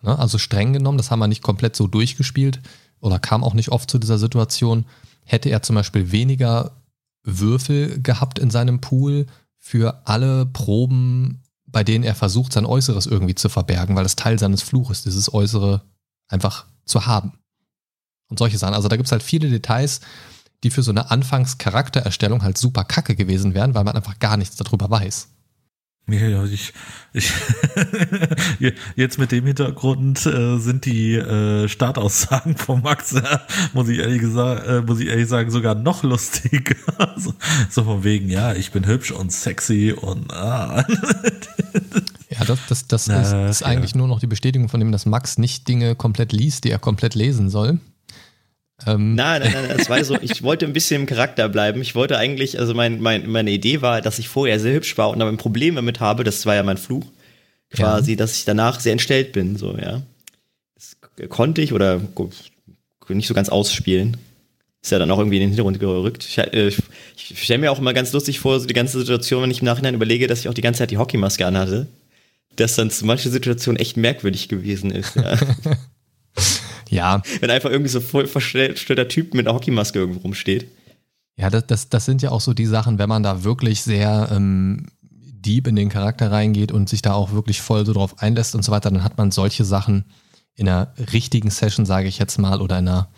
[0.02, 0.18] Ne?
[0.18, 2.60] Also streng genommen, das haben wir nicht komplett so durchgespielt,
[3.00, 4.84] oder kam auch nicht oft zu dieser Situation,
[5.24, 6.72] hätte er zum Beispiel weniger
[7.22, 13.34] Würfel gehabt in seinem Pool für alle Proben, bei denen er versucht, sein Äußeres irgendwie
[13.34, 15.82] zu verbergen, weil es Teil seines Fluches, dieses Äußere
[16.26, 17.38] einfach zu haben.
[18.28, 18.74] Und solche Sachen.
[18.74, 20.00] Also da gibt es halt viele Details,
[20.64, 24.56] die für so eine Anfangscharaktererstellung halt super kacke gewesen wären, weil man einfach gar nichts
[24.56, 25.28] darüber weiß.
[26.10, 26.72] Ja, ich,
[27.12, 27.32] ich
[28.96, 33.22] jetzt mit dem Hintergrund äh, sind die äh, Startaussagen von Max, äh,
[33.74, 36.76] muss ich ehrlich gesagt, äh, muss ich ehrlich sagen, sogar noch lustiger.
[37.18, 37.34] so,
[37.68, 40.86] so von wegen, ja, ich bin hübsch und sexy und ah.
[42.30, 43.66] Ja, das, das, das Na, ist, ist ja.
[43.66, 46.78] eigentlich nur noch die Bestätigung von dem, dass Max nicht Dinge komplett liest, die er
[46.78, 47.80] komplett lesen soll.
[48.86, 49.14] Ähm.
[49.14, 51.80] Nein, nein, nein, das war so, ich wollte ein bisschen im Charakter bleiben.
[51.80, 55.10] Ich wollte eigentlich, also mein, mein, meine Idee war, dass ich vorher sehr hübsch war
[55.10, 57.04] und aber ein Problem damit habe, das war ja mein Fluch,
[57.70, 58.16] quasi, ja.
[58.16, 60.02] dass ich danach sehr entstellt bin, so, ja.
[60.74, 60.96] Das
[61.28, 62.00] konnte ich oder
[63.08, 64.16] nicht so ganz ausspielen.
[64.80, 66.24] Ist ja dann auch irgendwie in den Hintergrund gerückt.
[66.24, 66.78] Ich, äh, ich,
[67.16, 69.64] ich stelle mir auch immer ganz lustig vor, so die ganze Situation, wenn ich im
[69.64, 71.88] Nachhinein überlege, dass ich auch die ganze Zeit die Hockeymaske anhatte,
[72.54, 75.36] dass dann zu manchen Situationen echt merkwürdig gewesen ist, ja.
[76.90, 77.22] Ja.
[77.40, 80.68] Wenn einfach irgendwie so voll verstellter Typ mit einer Hockeymaske irgendwo rumsteht.
[81.36, 84.28] Ja, das, das, das sind ja auch so die Sachen, wenn man da wirklich sehr
[84.32, 88.54] ähm, deep in den Charakter reingeht und sich da auch wirklich voll so drauf einlässt
[88.54, 90.04] und so weiter, dann hat man solche Sachen
[90.54, 93.08] in einer richtigen Session, sage ich jetzt mal, oder in einer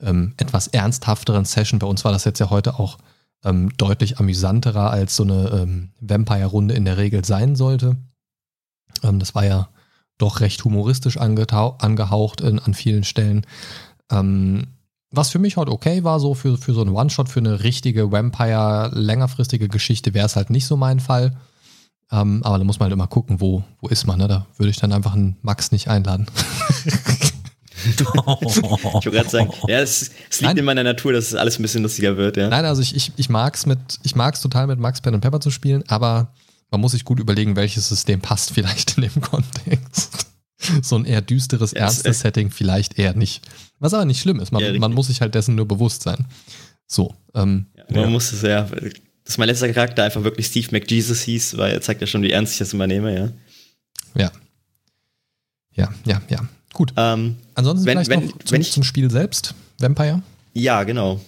[0.00, 1.78] ähm, etwas ernsthafteren Session.
[1.78, 2.98] Bei uns war das jetzt ja heute auch
[3.44, 7.96] ähm, deutlich amüsanterer, als so eine ähm, Vampire-Runde in der Regel sein sollte.
[9.02, 9.68] Ähm, das war ja
[10.22, 13.46] doch recht humoristisch angehaucht in, an vielen Stellen.
[14.10, 14.66] Ähm,
[15.10, 18.12] was für mich halt okay war, so für, für so einen One-Shot, für eine richtige
[18.12, 21.36] Vampire, längerfristige Geschichte wäre es halt nicht so mein Fall.
[22.12, 24.18] Ähm, aber da muss man halt immer gucken, wo, wo ist man.
[24.18, 24.28] Ne?
[24.28, 26.26] Da würde ich dann einfach einen Max nicht einladen.
[27.84, 30.56] ich wollte gerade sagen, ja, es, es liegt Nein.
[30.58, 32.36] in meiner Natur, dass es alles ein bisschen lustiger wird.
[32.36, 32.48] Ja.
[32.48, 33.66] Nein, also ich, ich, ich mag es
[34.02, 36.32] ich mag's total mit Max Pen und Pepper zu spielen, aber
[36.70, 40.26] man muss sich gut überlegen, welches System passt vielleicht in dem Kontext.
[40.82, 43.42] So ein eher düsteres, ernstes Setting vielleicht eher nicht.
[43.78, 44.52] Was aber nicht schlimm ist.
[44.52, 46.26] Man, man muss sich halt dessen nur bewusst sein.
[46.86, 47.14] So.
[47.34, 48.06] Ähm, ja, man ja.
[48.10, 48.68] muss es ja,
[49.24, 52.30] dass mein letzter Charakter einfach wirklich Steve McJesus hieß, weil er zeigt ja schon, wie
[52.30, 53.30] ernst ich das übernehme, ja.
[54.14, 54.32] Ja.
[55.74, 56.48] Ja, ja, ja.
[56.74, 56.92] Gut.
[56.96, 60.22] Ähm, Ansonsten wenn, vielleicht wenn, noch zum, wenn ich, zum Spiel selbst, Vampire?
[60.52, 61.20] Ja, genau.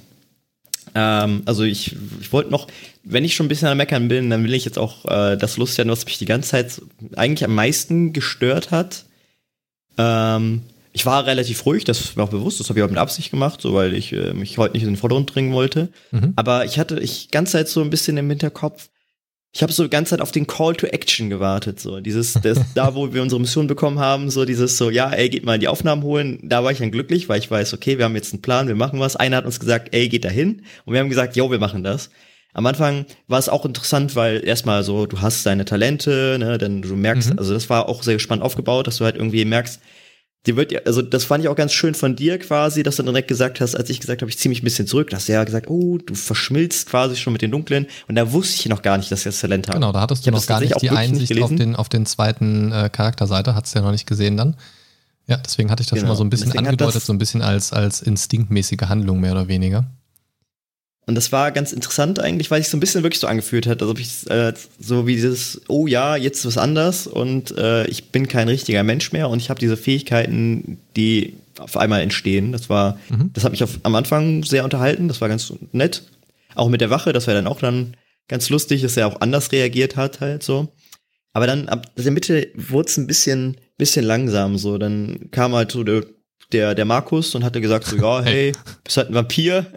[0.94, 2.66] Ähm, also ich, ich wollte noch,
[3.04, 5.56] wenn ich schon ein bisschen am Meckern bin, dann will ich jetzt auch äh, das
[5.56, 6.82] loswerden, was mich die ganze Zeit
[7.16, 9.04] eigentlich am meisten gestört hat.
[9.98, 10.62] Ähm,
[10.92, 13.60] ich war relativ ruhig, das war auch bewusst, das habe ich auch mit Absicht gemacht,
[13.60, 15.88] so weil ich äh, mich heute nicht in den Vordergrund bringen wollte.
[16.10, 16.34] Mhm.
[16.36, 18.88] Aber ich hatte ich ganze Zeit so ein bisschen im Hinterkopf,
[19.54, 22.58] ich habe so die ganze Zeit auf den Call to Action gewartet, so dieses, das,
[22.74, 25.68] da wo wir unsere Mission bekommen haben, so dieses so, ja, ey, geht mal die
[25.68, 26.40] Aufnahmen holen.
[26.42, 28.74] Da war ich dann glücklich, weil ich weiß, okay, wir haben jetzt einen Plan, wir
[28.74, 29.16] machen was.
[29.16, 31.84] Einer hat uns gesagt, ey, geht da hin, und wir haben gesagt, jo, wir machen
[31.84, 32.08] das.
[32.52, 36.82] Am Anfang war es auch interessant, weil erstmal so, du hast deine Talente, ne, denn
[36.82, 37.38] du merkst, Mhm.
[37.38, 39.80] also das war auch sehr spannend aufgebaut, dass du halt irgendwie merkst,
[40.44, 43.04] dir wird, ja- also das fand ich auch ganz schön von dir quasi, dass du
[43.04, 45.28] direkt gesagt hast, als ich gesagt habe, ich ziehe mich ein bisschen zurück, da hast
[45.28, 48.66] du ja gesagt, oh, du verschmilzt quasi schon mit den Dunklen und da wusste ich
[48.68, 49.78] noch gar nicht, dass ich das Talent habe.
[49.78, 52.06] Genau, da hattest du noch gar nicht die wirklich nicht Einsicht auf den, auf den
[52.06, 54.56] zweiten äh, Charakterseite, hat's ja noch nicht gesehen dann.
[55.28, 56.14] Ja, deswegen hatte ich das schon Genau.
[56.14, 59.84] mal so ein bisschen angedeutet, so ein bisschen als, als instinktmäßige Handlung mehr oder weniger.
[61.06, 63.82] Und das war ganz interessant eigentlich, weil sich so ein bisschen wirklich so angefühlt hat,
[63.82, 67.86] als ob ich äh, so wie dieses, oh ja, jetzt ist was anders und äh,
[67.88, 72.52] ich bin kein richtiger Mensch mehr und ich habe diese Fähigkeiten, die auf einmal entstehen.
[72.52, 73.30] Das war, Mhm.
[73.32, 76.04] das hat mich auf, am Anfang sehr unterhalten, das war ganz nett.
[76.54, 77.96] Auch mit der Wache, das war dann auch dann
[78.28, 80.68] ganz lustig, dass er auch anders reagiert hat, halt so.
[81.32, 84.78] Aber dann ab der Mitte wurde es ein bisschen, bisschen langsam, so.
[84.78, 86.04] Dann kam halt so der,
[86.52, 88.52] der, der Markus und hatte gesagt, so, ja, hey,
[88.84, 89.66] bist halt ein Vampir.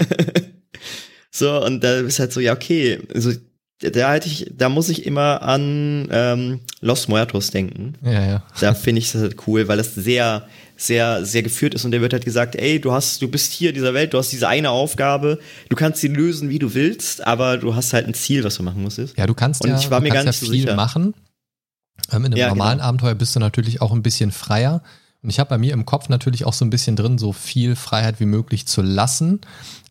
[1.38, 3.00] so, und da ist halt so, ja, okay.
[3.14, 3.32] Also,
[3.80, 7.96] da hatte ich, da muss ich immer an ähm, Los Muertos denken.
[8.04, 8.44] Ja, ja.
[8.62, 12.00] Da finde ich das halt cool, weil das sehr, sehr, sehr geführt ist und der
[12.00, 14.48] wird halt gesagt, ey, du hast, du bist hier in dieser Welt, du hast diese
[14.48, 18.46] eine Aufgabe, du kannst sie lösen, wie du willst, aber du hast halt ein Ziel,
[18.46, 18.98] was du machen musst.
[19.18, 20.76] Ja, du kannst Und ja, ich war mir gar nicht ja so viel sicher.
[20.76, 21.14] machen.
[22.14, 22.88] Ähm, in einem Ja, normalen genau.
[22.88, 24.82] Abenteuer bist du natürlich auch ein bisschen freier.
[25.26, 27.76] Und ich habe bei mir im Kopf natürlich auch so ein bisschen drin, so viel
[27.76, 29.42] Freiheit wie möglich zu lassen.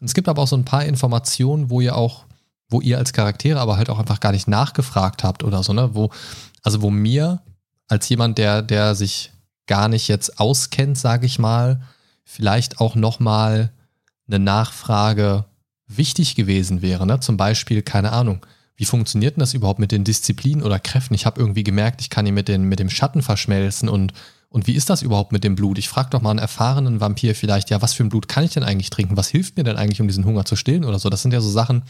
[0.01, 2.27] Und es gibt aber auch so ein paar Informationen, wo ihr auch,
[2.69, 5.91] wo ihr als Charaktere aber halt auch einfach gar nicht nachgefragt habt oder so, ne?
[5.93, 6.11] Wo,
[6.63, 7.43] also wo mir
[7.89, 9.33] als jemand, der, der sich
[9.67, 11.83] gar nicht jetzt auskennt, sage ich mal,
[12.25, 13.73] vielleicht auch nochmal
[14.29, 15.47] eine Nachfrage
[15.89, 17.09] wichtig gewesen wäre.
[17.09, 17.19] Ne?
[17.19, 21.15] Zum Beispiel, keine Ahnung, wie funktioniert denn das überhaupt mit den Disziplinen oder Kräften?
[21.15, 24.13] Ich habe irgendwie gemerkt, ich kann ihn mit, den, mit dem Schatten verschmelzen und,
[24.55, 25.79] und wie ist das überhaupt mit dem Blut?
[25.79, 28.53] Ich frage doch mal einen erfahrenen Vampir vielleicht, ja, was für ein Blut kann ich
[28.53, 29.17] denn eigentlich trinken?
[29.17, 31.11] Was hilft mir denn eigentlich, um diesen Hunger zu stillen oder so?
[31.11, 31.83] Das sind ja so Sachen,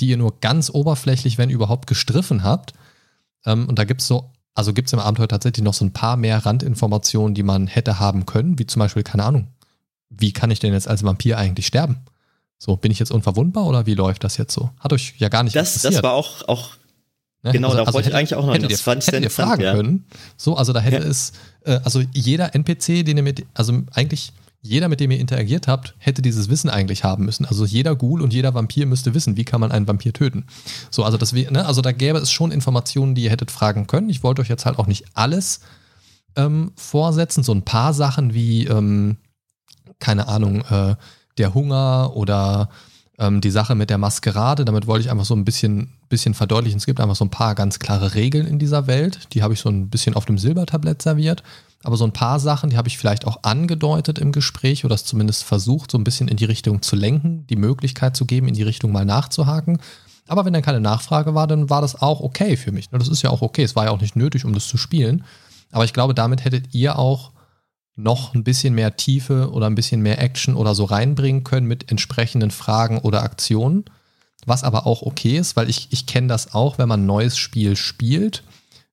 [0.00, 2.72] die ihr nur ganz oberflächlich, wenn überhaupt, gestriffen habt.
[3.44, 6.38] Ähm, und da gibt's so, also gibt's im Abenteuer tatsächlich noch so ein paar mehr
[6.46, 9.48] Randinformationen, die man hätte haben können, wie zum Beispiel, keine Ahnung,
[10.08, 11.98] wie kann ich denn jetzt als Vampir eigentlich sterben?
[12.56, 14.70] So, bin ich jetzt unverwundbar oder wie läuft das jetzt so?
[14.80, 16.70] Hat euch ja gar nicht Das, das war auch, auch
[17.46, 17.52] Ne?
[17.52, 19.74] Genau, darauf wollte ich eigentlich auch noch hättet ihr, fand hättet ihr fragen ja.
[19.74, 20.04] können.
[20.36, 21.10] So, also da hätte Ja.
[21.10, 21.32] es,
[21.64, 24.32] äh, also jeder NPC, den ihr mit, also eigentlich
[24.62, 27.44] jeder, mit dem ihr interagiert habt, hätte dieses Wissen eigentlich haben müssen.
[27.44, 30.44] Also jeder Ghoul und jeder Vampir müsste wissen, wie kann man einen Vampir töten.
[30.90, 34.10] So, also das, ne, also da gäbe es schon Informationen, die ihr hättet fragen können.
[34.10, 35.60] Ich wollte euch jetzt halt auch nicht alles
[36.34, 39.18] ähm, vorsetzen, so ein paar Sachen wie, ähm,
[40.00, 40.96] keine Ahnung, äh,
[41.38, 42.68] der Hunger oder
[43.18, 44.64] ähm, die Sache mit der Maskerade.
[44.64, 46.78] Damit wollte ich einfach so ein bisschen, bisschen verdeutlichen.
[46.78, 49.28] Es gibt einfach so ein paar ganz klare Regeln in dieser Welt.
[49.32, 51.42] Die habe ich so ein bisschen auf dem Silbertablett serviert.
[51.82, 55.04] Aber so ein paar Sachen, die habe ich vielleicht auch angedeutet im Gespräch oder es
[55.04, 58.54] zumindest versucht, so ein bisschen in die Richtung zu lenken, die Möglichkeit zu geben, in
[58.54, 59.78] die Richtung mal nachzuhaken.
[60.26, 62.90] Aber wenn dann keine Nachfrage war, dann war das auch okay für mich.
[62.90, 63.62] Ne, Das ist ja auch okay.
[63.62, 65.24] Es war ja auch nicht nötig, um das zu spielen.
[65.70, 67.30] Aber ich glaube, damit hättet ihr auch
[67.96, 71.90] noch ein bisschen mehr Tiefe oder ein bisschen mehr Action oder so reinbringen können mit
[71.90, 73.86] entsprechenden Fragen oder Aktionen.
[74.44, 77.36] Was aber auch okay ist, weil ich, ich kenne das auch, wenn man ein neues
[77.36, 78.44] Spiel spielt,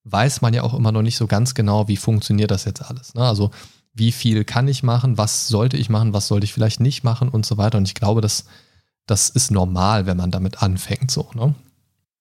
[0.05, 3.13] weiß man ja auch immer noch nicht so ganz genau, wie funktioniert das jetzt alles.
[3.13, 3.21] Ne?
[3.21, 3.51] Also
[3.93, 7.29] wie viel kann ich machen, was sollte ich machen, was sollte ich vielleicht nicht machen
[7.29, 7.77] und so weiter.
[7.77, 8.45] Und ich glaube, das,
[9.05, 11.11] das ist normal, wenn man damit anfängt.
[11.11, 11.53] So, ne?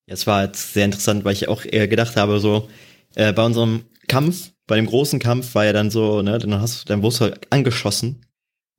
[0.07, 2.68] Es war jetzt sehr interessant, weil ich auch eher gedacht habe, so
[3.14, 6.89] äh, bei unserem Kampf, bei dem großen Kampf war ja dann so, ne, dann hast
[6.89, 8.25] dann wurdest du halt angeschossen.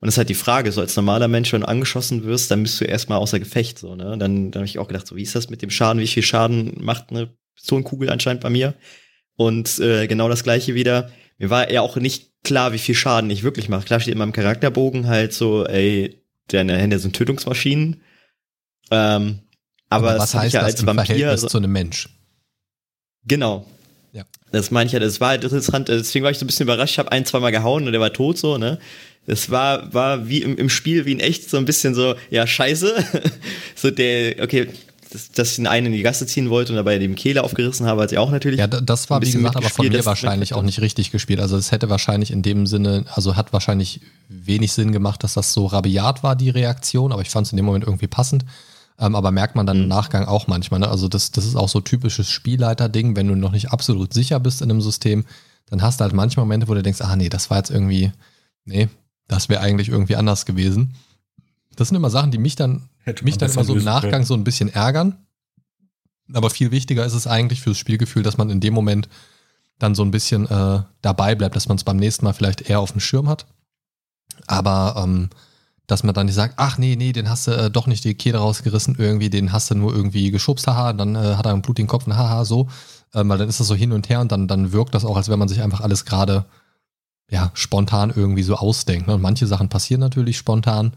[0.00, 2.64] Und das ist halt die Frage, so als normaler Mensch, wenn du angeschossen wirst, dann
[2.64, 4.18] bist du erstmal außer Gefecht, so, ne?
[4.18, 6.02] Dann, dann habe ich auch gedacht, so, wie ist das mit dem Schaden?
[6.02, 8.74] Wie viel Schaden macht eine Pistolenkugel anscheinend bei mir?
[9.36, 11.12] Und äh, genau das gleiche wieder.
[11.38, 13.84] Mir war ja auch nicht klar, wie viel Schaden ich wirklich mache.
[13.84, 18.02] Klar steht in meinem Charakterbogen halt so, ey, deine Hände sind Tötungsmaschinen.
[18.90, 19.42] Ähm,
[19.90, 21.70] aber, was das hab ich heißt ja das als im Vampir, Verhältnis also- zu einem
[21.70, 22.08] Mensch?
[23.26, 23.64] Genau.
[24.14, 24.22] Ja.
[24.52, 26.92] Das meine ich ja, das war halt interessant, deswegen war ich so ein bisschen überrascht,
[26.94, 28.78] ich habe ein, zweimal gehauen und der war tot so, ne?
[29.26, 32.46] Das war, war wie im, im Spiel, wie in echt, so ein bisschen so, ja,
[32.46, 32.94] scheiße.
[33.74, 34.68] so der, okay,
[35.10, 37.86] dass, dass ich den einen in die Gasse ziehen wollte und dabei dem Kehle aufgerissen
[37.86, 38.58] habe, hat sie auch natürlich.
[38.60, 41.10] Ja, da- das war ein wie bisschen gesagt aber von mir wahrscheinlich auch nicht richtig
[41.10, 41.40] gespielt.
[41.40, 45.52] Also es hätte wahrscheinlich in dem Sinne, also hat wahrscheinlich wenig Sinn gemacht, dass das
[45.52, 48.44] so rabiat war, die Reaktion, aber ich fand es in dem Moment irgendwie passend.
[48.98, 50.80] Ähm, aber merkt man dann im Nachgang auch manchmal.
[50.80, 50.88] Ne?
[50.88, 54.62] Also das, das ist auch so typisches Spielleiter-Ding, wenn du noch nicht absolut sicher bist
[54.62, 55.24] in einem System,
[55.66, 58.12] dann hast du halt manche Momente, wo du denkst, ah nee, das war jetzt irgendwie,
[58.64, 58.88] nee,
[59.26, 60.94] das wäre eigentlich irgendwie anders gewesen.
[61.74, 64.24] Das sind immer Sachen, die mich dann, Hätte mich dann immer so im Nachgang können.
[64.24, 65.16] so ein bisschen ärgern.
[66.32, 69.08] Aber viel wichtiger ist es eigentlich fürs Spielgefühl, dass man in dem Moment
[69.78, 72.80] dann so ein bisschen äh, dabei bleibt, dass man es beim nächsten Mal vielleicht eher
[72.80, 73.46] auf dem Schirm hat.
[74.46, 75.30] Aber ähm,
[75.86, 78.14] dass man dann nicht sagt, ach nee, nee, den hast du äh, doch nicht die
[78.14, 81.62] Kehle rausgerissen, irgendwie, den hast du nur irgendwie geschubst, haha, dann äh, hat er einen
[81.62, 82.68] blutigen Kopf und haha, so.
[83.14, 85.16] Ähm, weil dann ist das so hin und her und dann, dann wirkt das auch,
[85.16, 86.46] als wenn man sich einfach alles gerade
[87.30, 89.06] ja, spontan irgendwie so ausdenkt.
[89.06, 89.14] Ne?
[89.14, 90.94] Und manche Sachen passieren natürlich spontan,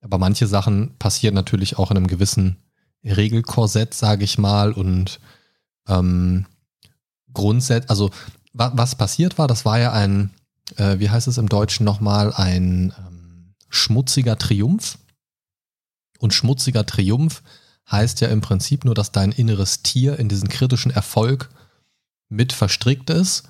[0.00, 2.56] aber manche Sachen passieren natürlich auch in einem gewissen
[3.04, 4.72] Regelkorsett, sage ich mal.
[4.72, 5.20] Und
[5.88, 6.46] ähm,
[7.32, 8.10] grundsätzlich, also
[8.52, 10.30] wa was passiert war, das war ja ein,
[10.76, 13.15] äh, wie heißt es im Deutschen nochmal, ein ähm,
[13.68, 14.98] schmutziger Triumph.
[16.18, 17.42] Und schmutziger Triumph
[17.90, 21.50] heißt ja im Prinzip nur, dass dein inneres Tier in diesen kritischen Erfolg
[22.28, 23.44] mit verstrickt ist,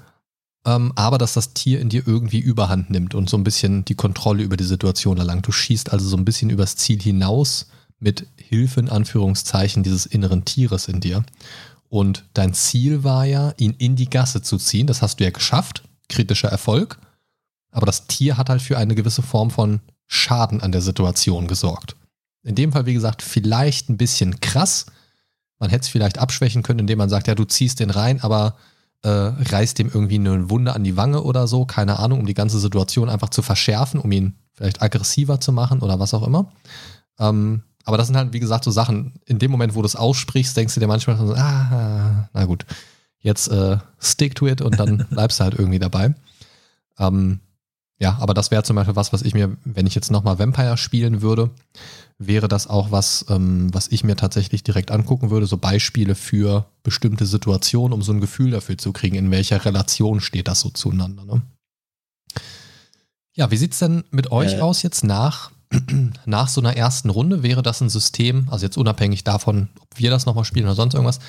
[0.67, 3.95] ähm, aber dass das Tier in dir irgendwie überhand nimmt und so ein bisschen die
[3.95, 5.47] Kontrolle über die Situation erlangt.
[5.47, 10.45] Du schießt also so ein bisschen übers Ziel hinaus mit Hilfe in Anführungszeichen dieses inneren
[10.45, 11.25] Tieres in dir.
[11.89, 14.87] Und dein Ziel war ja, ihn in die Gasse zu ziehen.
[14.87, 15.83] Das hast du ja geschafft.
[16.09, 16.99] Kritischer Erfolg.
[17.71, 21.97] Aber das Tier hat halt für eine gewisse Form von Schaden an der Situation gesorgt.
[22.43, 24.87] In dem Fall, wie gesagt, vielleicht ein bisschen krass.
[25.59, 28.57] Man hätte es vielleicht abschwächen können, indem man sagt, ja, du ziehst den rein, aber
[29.03, 32.35] äh, reißt dem irgendwie eine Wunde an die Wange oder so, keine Ahnung, um die
[32.35, 36.53] ganze Situation einfach zu verschärfen, um ihn vielleicht aggressiver zu machen oder was auch immer.
[37.19, 39.97] Ähm, aber das sind halt, wie gesagt, so Sachen, in dem Moment, wo du es
[39.97, 42.67] aussprichst, denkst du dir manchmal so, ah, na gut,
[43.21, 46.15] jetzt äh, stick to it und dann bleibst du halt irgendwie dabei.
[46.99, 47.41] Ähm,
[47.99, 50.77] ja, aber das wäre zum Beispiel was, was ich mir, wenn ich jetzt nochmal Vampire
[50.77, 51.51] spielen würde,
[52.19, 56.67] wäre das auch was, ähm, was ich mir tatsächlich direkt angucken würde, so Beispiele für
[56.83, 60.69] bestimmte Situationen, um so ein Gefühl dafür zu kriegen, in welcher Relation steht das so
[60.71, 61.25] zueinander.
[61.25, 61.43] Ne?
[63.35, 64.61] Ja, wie sieht's denn mit euch äh.
[64.61, 65.51] aus jetzt nach,
[66.27, 67.43] nach so einer ersten Runde?
[67.43, 70.95] Wäre das ein System, also jetzt unabhängig davon, ob wir das nochmal spielen oder sonst
[70.95, 71.21] irgendwas,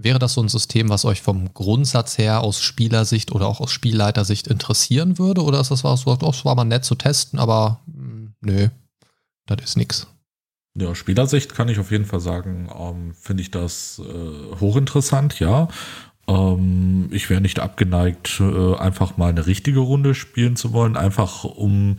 [0.00, 3.72] Wäre das so ein System, was euch vom Grundsatz her aus Spielersicht oder auch aus
[3.72, 5.42] Spielleitersicht interessieren würde?
[5.42, 8.68] Oder ist das was, was das war mal nett zu testen, aber hm, nö,
[9.46, 10.06] das ist nix.
[10.76, 15.66] Ja, Spielersicht kann ich auf jeden Fall sagen, ähm, finde ich das äh, hochinteressant, ja.
[16.28, 21.42] Ähm, ich wäre nicht abgeneigt, äh, einfach mal eine richtige Runde spielen zu wollen, einfach
[21.42, 21.96] um,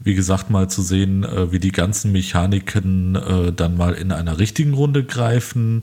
[0.00, 4.40] wie gesagt, mal zu sehen, äh, wie die ganzen Mechaniken äh, dann mal in einer
[4.40, 5.82] richtigen Runde greifen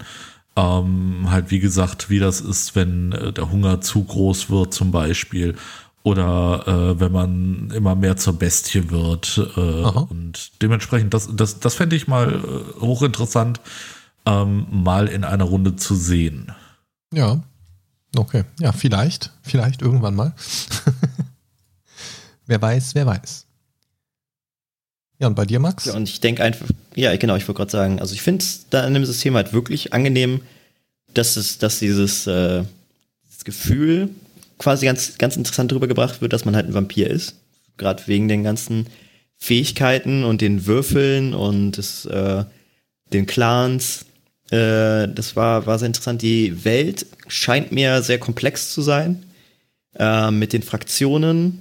[0.55, 4.91] ähm, halt, wie gesagt, wie das ist, wenn äh, der Hunger zu groß wird, zum
[4.91, 5.55] Beispiel.
[6.03, 9.37] Oder äh, wenn man immer mehr zur Bestie wird.
[9.55, 13.61] Äh, und dementsprechend, das, das, das fände ich mal äh, hochinteressant,
[14.25, 16.51] ähm, mal in einer Runde zu sehen.
[17.13, 17.41] Ja.
[18.15, 18.43] Okay.
[18.59, 19.31] Ja, vielleicht.
[19.41, 20.33] Vielleicht irgendwann mal.
[22.45, 23.42] wer weiß, wer weiß.
[25.23, 25.85] Ja, und bei dir, Max?
[25.85, 28.65] Ja, und ich denke einfach, ja, genau, ich wollte gerade sagen, also ich finde es
[28.69, 30.41] da in dem System halt wirklich angenehm,
[31.13, 32.65] dass es, dass dieses, äh,
[33.25, 34.09] dieses Gefühl
[34.57, 37.35] quasi ganz, ganz interessant darüber gebracht wird, dass man halt ein Vampir ist.
[37.77, 38.87] Gerade wegen den ganzen
[39.37, 42.43] Fähigkeiten und den Würfeln und des, äh,
[43.13, 44.05] den Clans.
[44.51, 46.21] Äh, das war, war sehr interessant.
[46.21, 49.23] Die Welt scheint mir sehr komplex zu sein.
[49.95, 51.59] Äh, mit den Fraktionen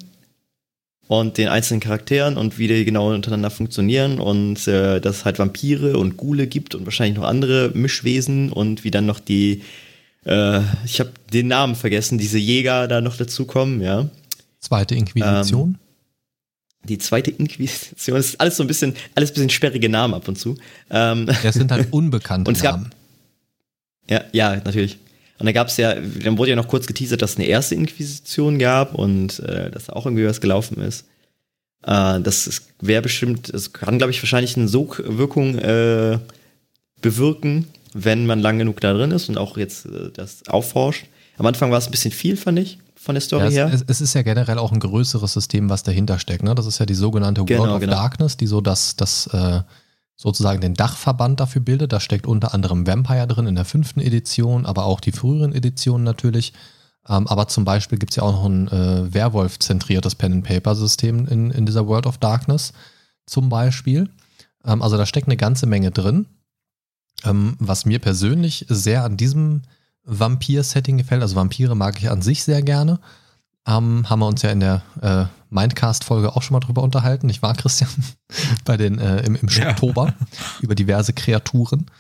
[1.21, 5.39] und den einzelnen Charakteren und wie die genau untereinander funktionieren und äh, dass es halt
[5.39, 9.63] Vampire und Ghule gibt und wahrscheinlich noch andere Mischwesen und wie dann noch die,
[10.25, 14.09] äh, ich habe den Namen vergessen, diese Jäger da noch dazukommen, ja.
[14.59, 15.69] Zweite Inquisition.
[15.69, 15.79] Ähm,
[16.89, 20.27] die zweite Inquisition, das ist alles so ein bisschen, alles ein bisschen sperrige Namen ab
[20.29, 20.57] und zu.
[20.89, 22.91] Ähm, das sind halt unbekannte und es Namen.
[24.09, 24.97] Gab, ja, ja, natürlich.
[25.39, 27.75] Und da gab es ja, dann wurde ja noch kurz geteasert, dass es eine erste
[27.75, 31.07] Inquisition gab und äh, dass auch irgendwie was gelaufen ist.
[31.85, 36.19] Äh, das wäre bestimmt, es kann, glaube ich, wahrscheinlich eine Sogwirkung äh,
[37.01, 41.07] bewirken, wenn man lang genug da drin ist und auch jetzt äh, das aufforscht.
[41.39, 43.71] Am Anfang war es ein bisschen viel, fand ich, von der Story ja, her.
[43.73, 46.45] Es, es, ist ja generell auch ein größeres System, was dahinter steckt.
[46.45, 46.55] Ne?
[46.55, 47.95] Das ist ja die sogenannte genau, World of genau.
[47.95, 49.61] Darkness, die so das, das äh,
[50.17, 51.93] sozusagen den Dachverband dafür bildet.
[51.93, 56.05] Da steckt unter anderem Vampire drin in der fünften Edition, aber auch die früheren Editionen
[56.05, 56.53] natürlich.
[57.09, 61.67] Ähm, aber zum Beispiel gibt es ja auch noch ein äh, Werwolf-zentriertes Pen-and-Paper-System in, in
[61.67, 62.73] dieser World of Darkness
[63.27, 64.09] zum Beispiel.
[64.65, 66.27] Ähm, also da steckt eine ganze Menge drin.
[67.25, 69.63] Ähm, was mir persönlich sehr an diesem
[70.05, 73.01] Vampir-Setting gefällt, also Vampire mag ich an sich sehr gerne.
[73.67, 77.43] Ähm, haben wir uns ja in der äh, Mindcast-Folge auch schon mal drüber unterhalten, nicht
[77.43, 77.91] wahr, Christian?
[78.65, 79.71] Bei den äh, im, im ja.
[79.71, 80.15] Oktober
[80.61, 81.91] über diverse Kreaturen.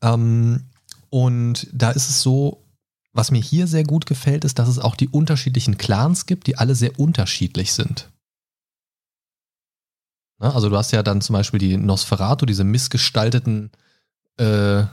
[0.00, 0.64] Ähm,
[1.10, 2.64] und da ist es so,
[3.12, 6.56] was mir hier sehr gut gefällt, ist, dass es auch die unterschiedlichen Clans gibt, die
[6.56, 8.08] alle sehr unterschiedlich sind.
[10.38, 13.70] Na, also du hast ja dann zum Beispiel die Nosferatu, diese missgestalteten
[14.38, 14.84] äh,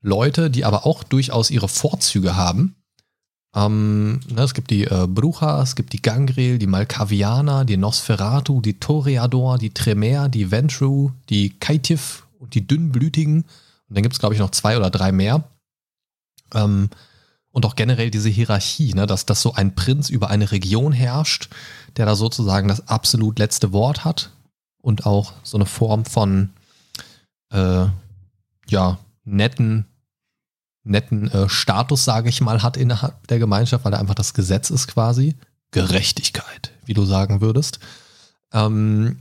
[0.00, 2.81] Leute, die aber auch durchaus ihre Vorzüge haben
[3.54, 8.60] Ähm, ne, es gibt die äh, Brucha, es gibt die Gangrel, die Malkavianer, die Nosferatu,
[8.60, 13.42] die Toreador, die Tremere, die Ventru, die Kaitif und die Dünnblütigen.
[13.42, 15.44] Und dann gibt es, glaube ich, noch zwei oder drei mehr.
[16.54, 16.88] Ähm,
[17.50, 21.50] und auch generell diese Hierarchie, ne, dass, dass so ein Prinz über eine Region herrscht,
[21.98, 24.30] der da sozusagen das absolut letzte Wort hat
[24.80, 26.50] und auch so eine Form von
[27.50, 27.86] äh,
[28.68, 29.84] ja, netten,
[30.84, 34.70] netten äh, Status, sage ich mal, hat innerhalb der Gemeinschaft, weil er einfach das Gesetz
[34.70, 35.36] ist quasi.
[35.70, 37.78] Gerechtigkeit, wie du sagen würdest.
[38.52, 39.20] Ähm,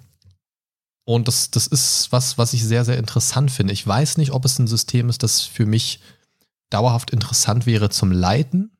[1.04, 3.74] und das, das ist was, was ich sehr, sehr interessant finde.
[3.74, 6.00] Ich weiß nicht, ob es ein System ist, das für mich
[6.70, 8.72] dauerhaft interessant wäre zum Leiten.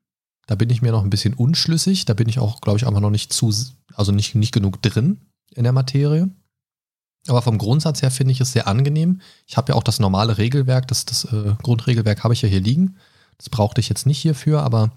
[0.48, 2.06] Da bin ich mir noch ein bisschen unschlüssig.
[2.06, 3.54] Da bin ich auch, glaube ich, einfach noch nicht zu,
[3.94, 5.22] also nicht, nicht genug drin
[5.54, 6.30] in der Materie.
[7.28, 9.22] Aber vom Grundsatz her finde ich es sehr angenehm.
[9.46, 12.62] Ich habe ja auch das normale Regelwerk, das, das äh, Grundregelwerk habe ich ja hier
[12.62, 12.98] liegen.
[13.38, 14.92] Das brauchte ich jetzt nicht hierfür, aber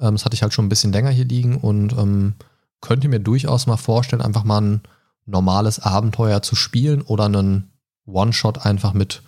[0.00, 2.34] ähm, das hatte ich halt schon ein bisschen länger hier liegen und ähm,
[2.80, 4.80] könnte mir durchaus mal vorstellen, einfach mal ein
[5.26, 7.70] normales Abenteuer zu spielen oder einen
[8.06, 9.22] One-Shot einfach mit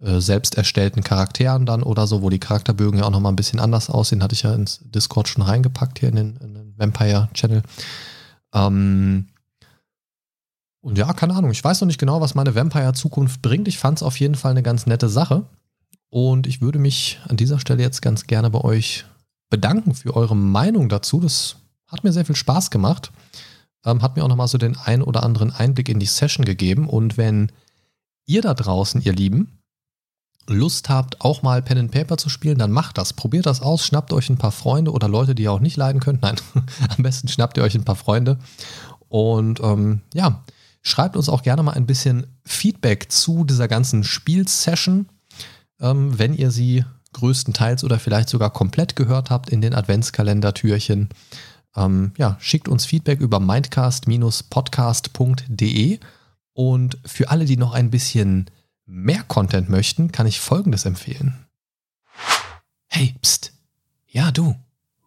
[0.00, 3.60] äh, selbst erstellten Charakteren dann oder so, wo die Charakterbögen ja auch nochmal ein bisschen
[3.60, 7.30] anders aussehen, hatte ich ja ins Discord schon reingepackt hier in den, in den Vampire
[7.32, 7.62] Channel.
[8.52, 9.28] Ähm,
[10.86, 13.66] und ja, keine Ahnung, ich weiß noch nicht genau, was meine Vampire-Zukunft bringt.
[13.66, 15.42] Ich fand es auf jeden Fall eine ganz nette Sache.
[16.10, 19.04] Und ich würde mich an dieser Stelle jetzt ganz gerne bei euch
[19.50, 21.18] bedanken für eure Meinung dazu.
[21.18, 21.56] Das
[21.88, 23.10] hat mir sehr viel Spaß gemacht.
[23.84, 26.88] Ähm, hat mir auch nochmal so den ein oder anderen Einblick in die Session gegeben.
[26.88, 27.50] Und wenn
[28.24, 29.58] ihr da draußen, ihr Lieben,
[30.46, 33.12] Lust habt, auch mal Pen and Paper zu spielen, dann macht das.
[33.12, 36.00] Probiert das aus, schnappt euch ein paar Freunde oder Leute, die ihr auch nicht leiden
[36.00, 36.22] könnt.
[36.22, 36.36] Nein,
[36.96, 38.38] am besten schnappt ihr euch ein paar Freunde.
[39.08, 40.44] Und ähm, ja,
[40.86, 45.08] schreibt uns auch gerne mal ein bisschen Feedback zu dieser ganzen Spielsession,
[45.80, 51.08] ähm, wenn ihr sie größtenteils oder vielleicht sogar komplett gehört habt in den Adventskalender-Türchen.
[51.74, 55.98] Ähm, ja, schickt uns Feedback über mindcast-podcast.de.
[56.52, 58.48] Und für alle, die noch ein bisschen
[58.84, 61.48] mehr Content möchten, kann ich Folgendes empfehlen.
[62.86, 63.52] Hey, pst.
[64.06, 64.54] Ja, du.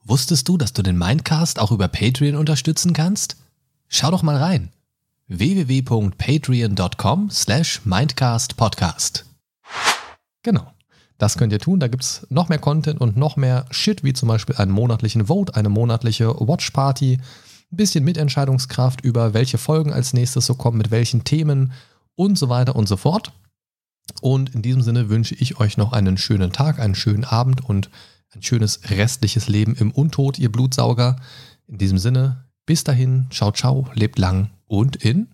[0.04, 3.38] Wusstest du, dass du den Mindcast auch über Patreon unterstützen kannst?
[3.88, 4.74] Schau doch mal rein.
[5.30, 9.26] www.patreon.com slash mindcastpodcast.
[10.44, 10.74] Genau.
[11.20, 11.80] Das könnt ihr tun.
[11.80, 15.28] Da gibt es noch mehr Content und noch mehr Shit, wie zum Beispiel einen monatlichen
[15.28, 17.20] Vote, eine monatliche Watch Party,
[17.72, 21.74] ein bisschen Mitentscheidungskraft über welche Folgen als nächstes so kommen, mit welchen Themen
[22.16, 23.34] und so weiter und so fort.
[24.22, 27.90] Und in diesem Sinne wünsche ich euch noch einen schönen Tag, einen schönen Abend und
[28.34, 31.18] ein schönes restliches Leben im Untod, ihr Blutsauger.
[31.68, 35.28] In diesem Sinne, bis dahin, ciao, ciao, lebt lang und in,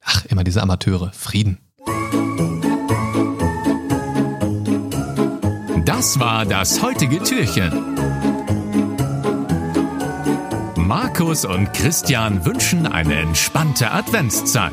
[0.00, 1.58] ach, immer diese Amateure, Frieden.
[5.84, 7.72] Das war das heutige Türchen.
[10.76, 14.72] Markus und Christian wünschen eine entspannte Adventszeit.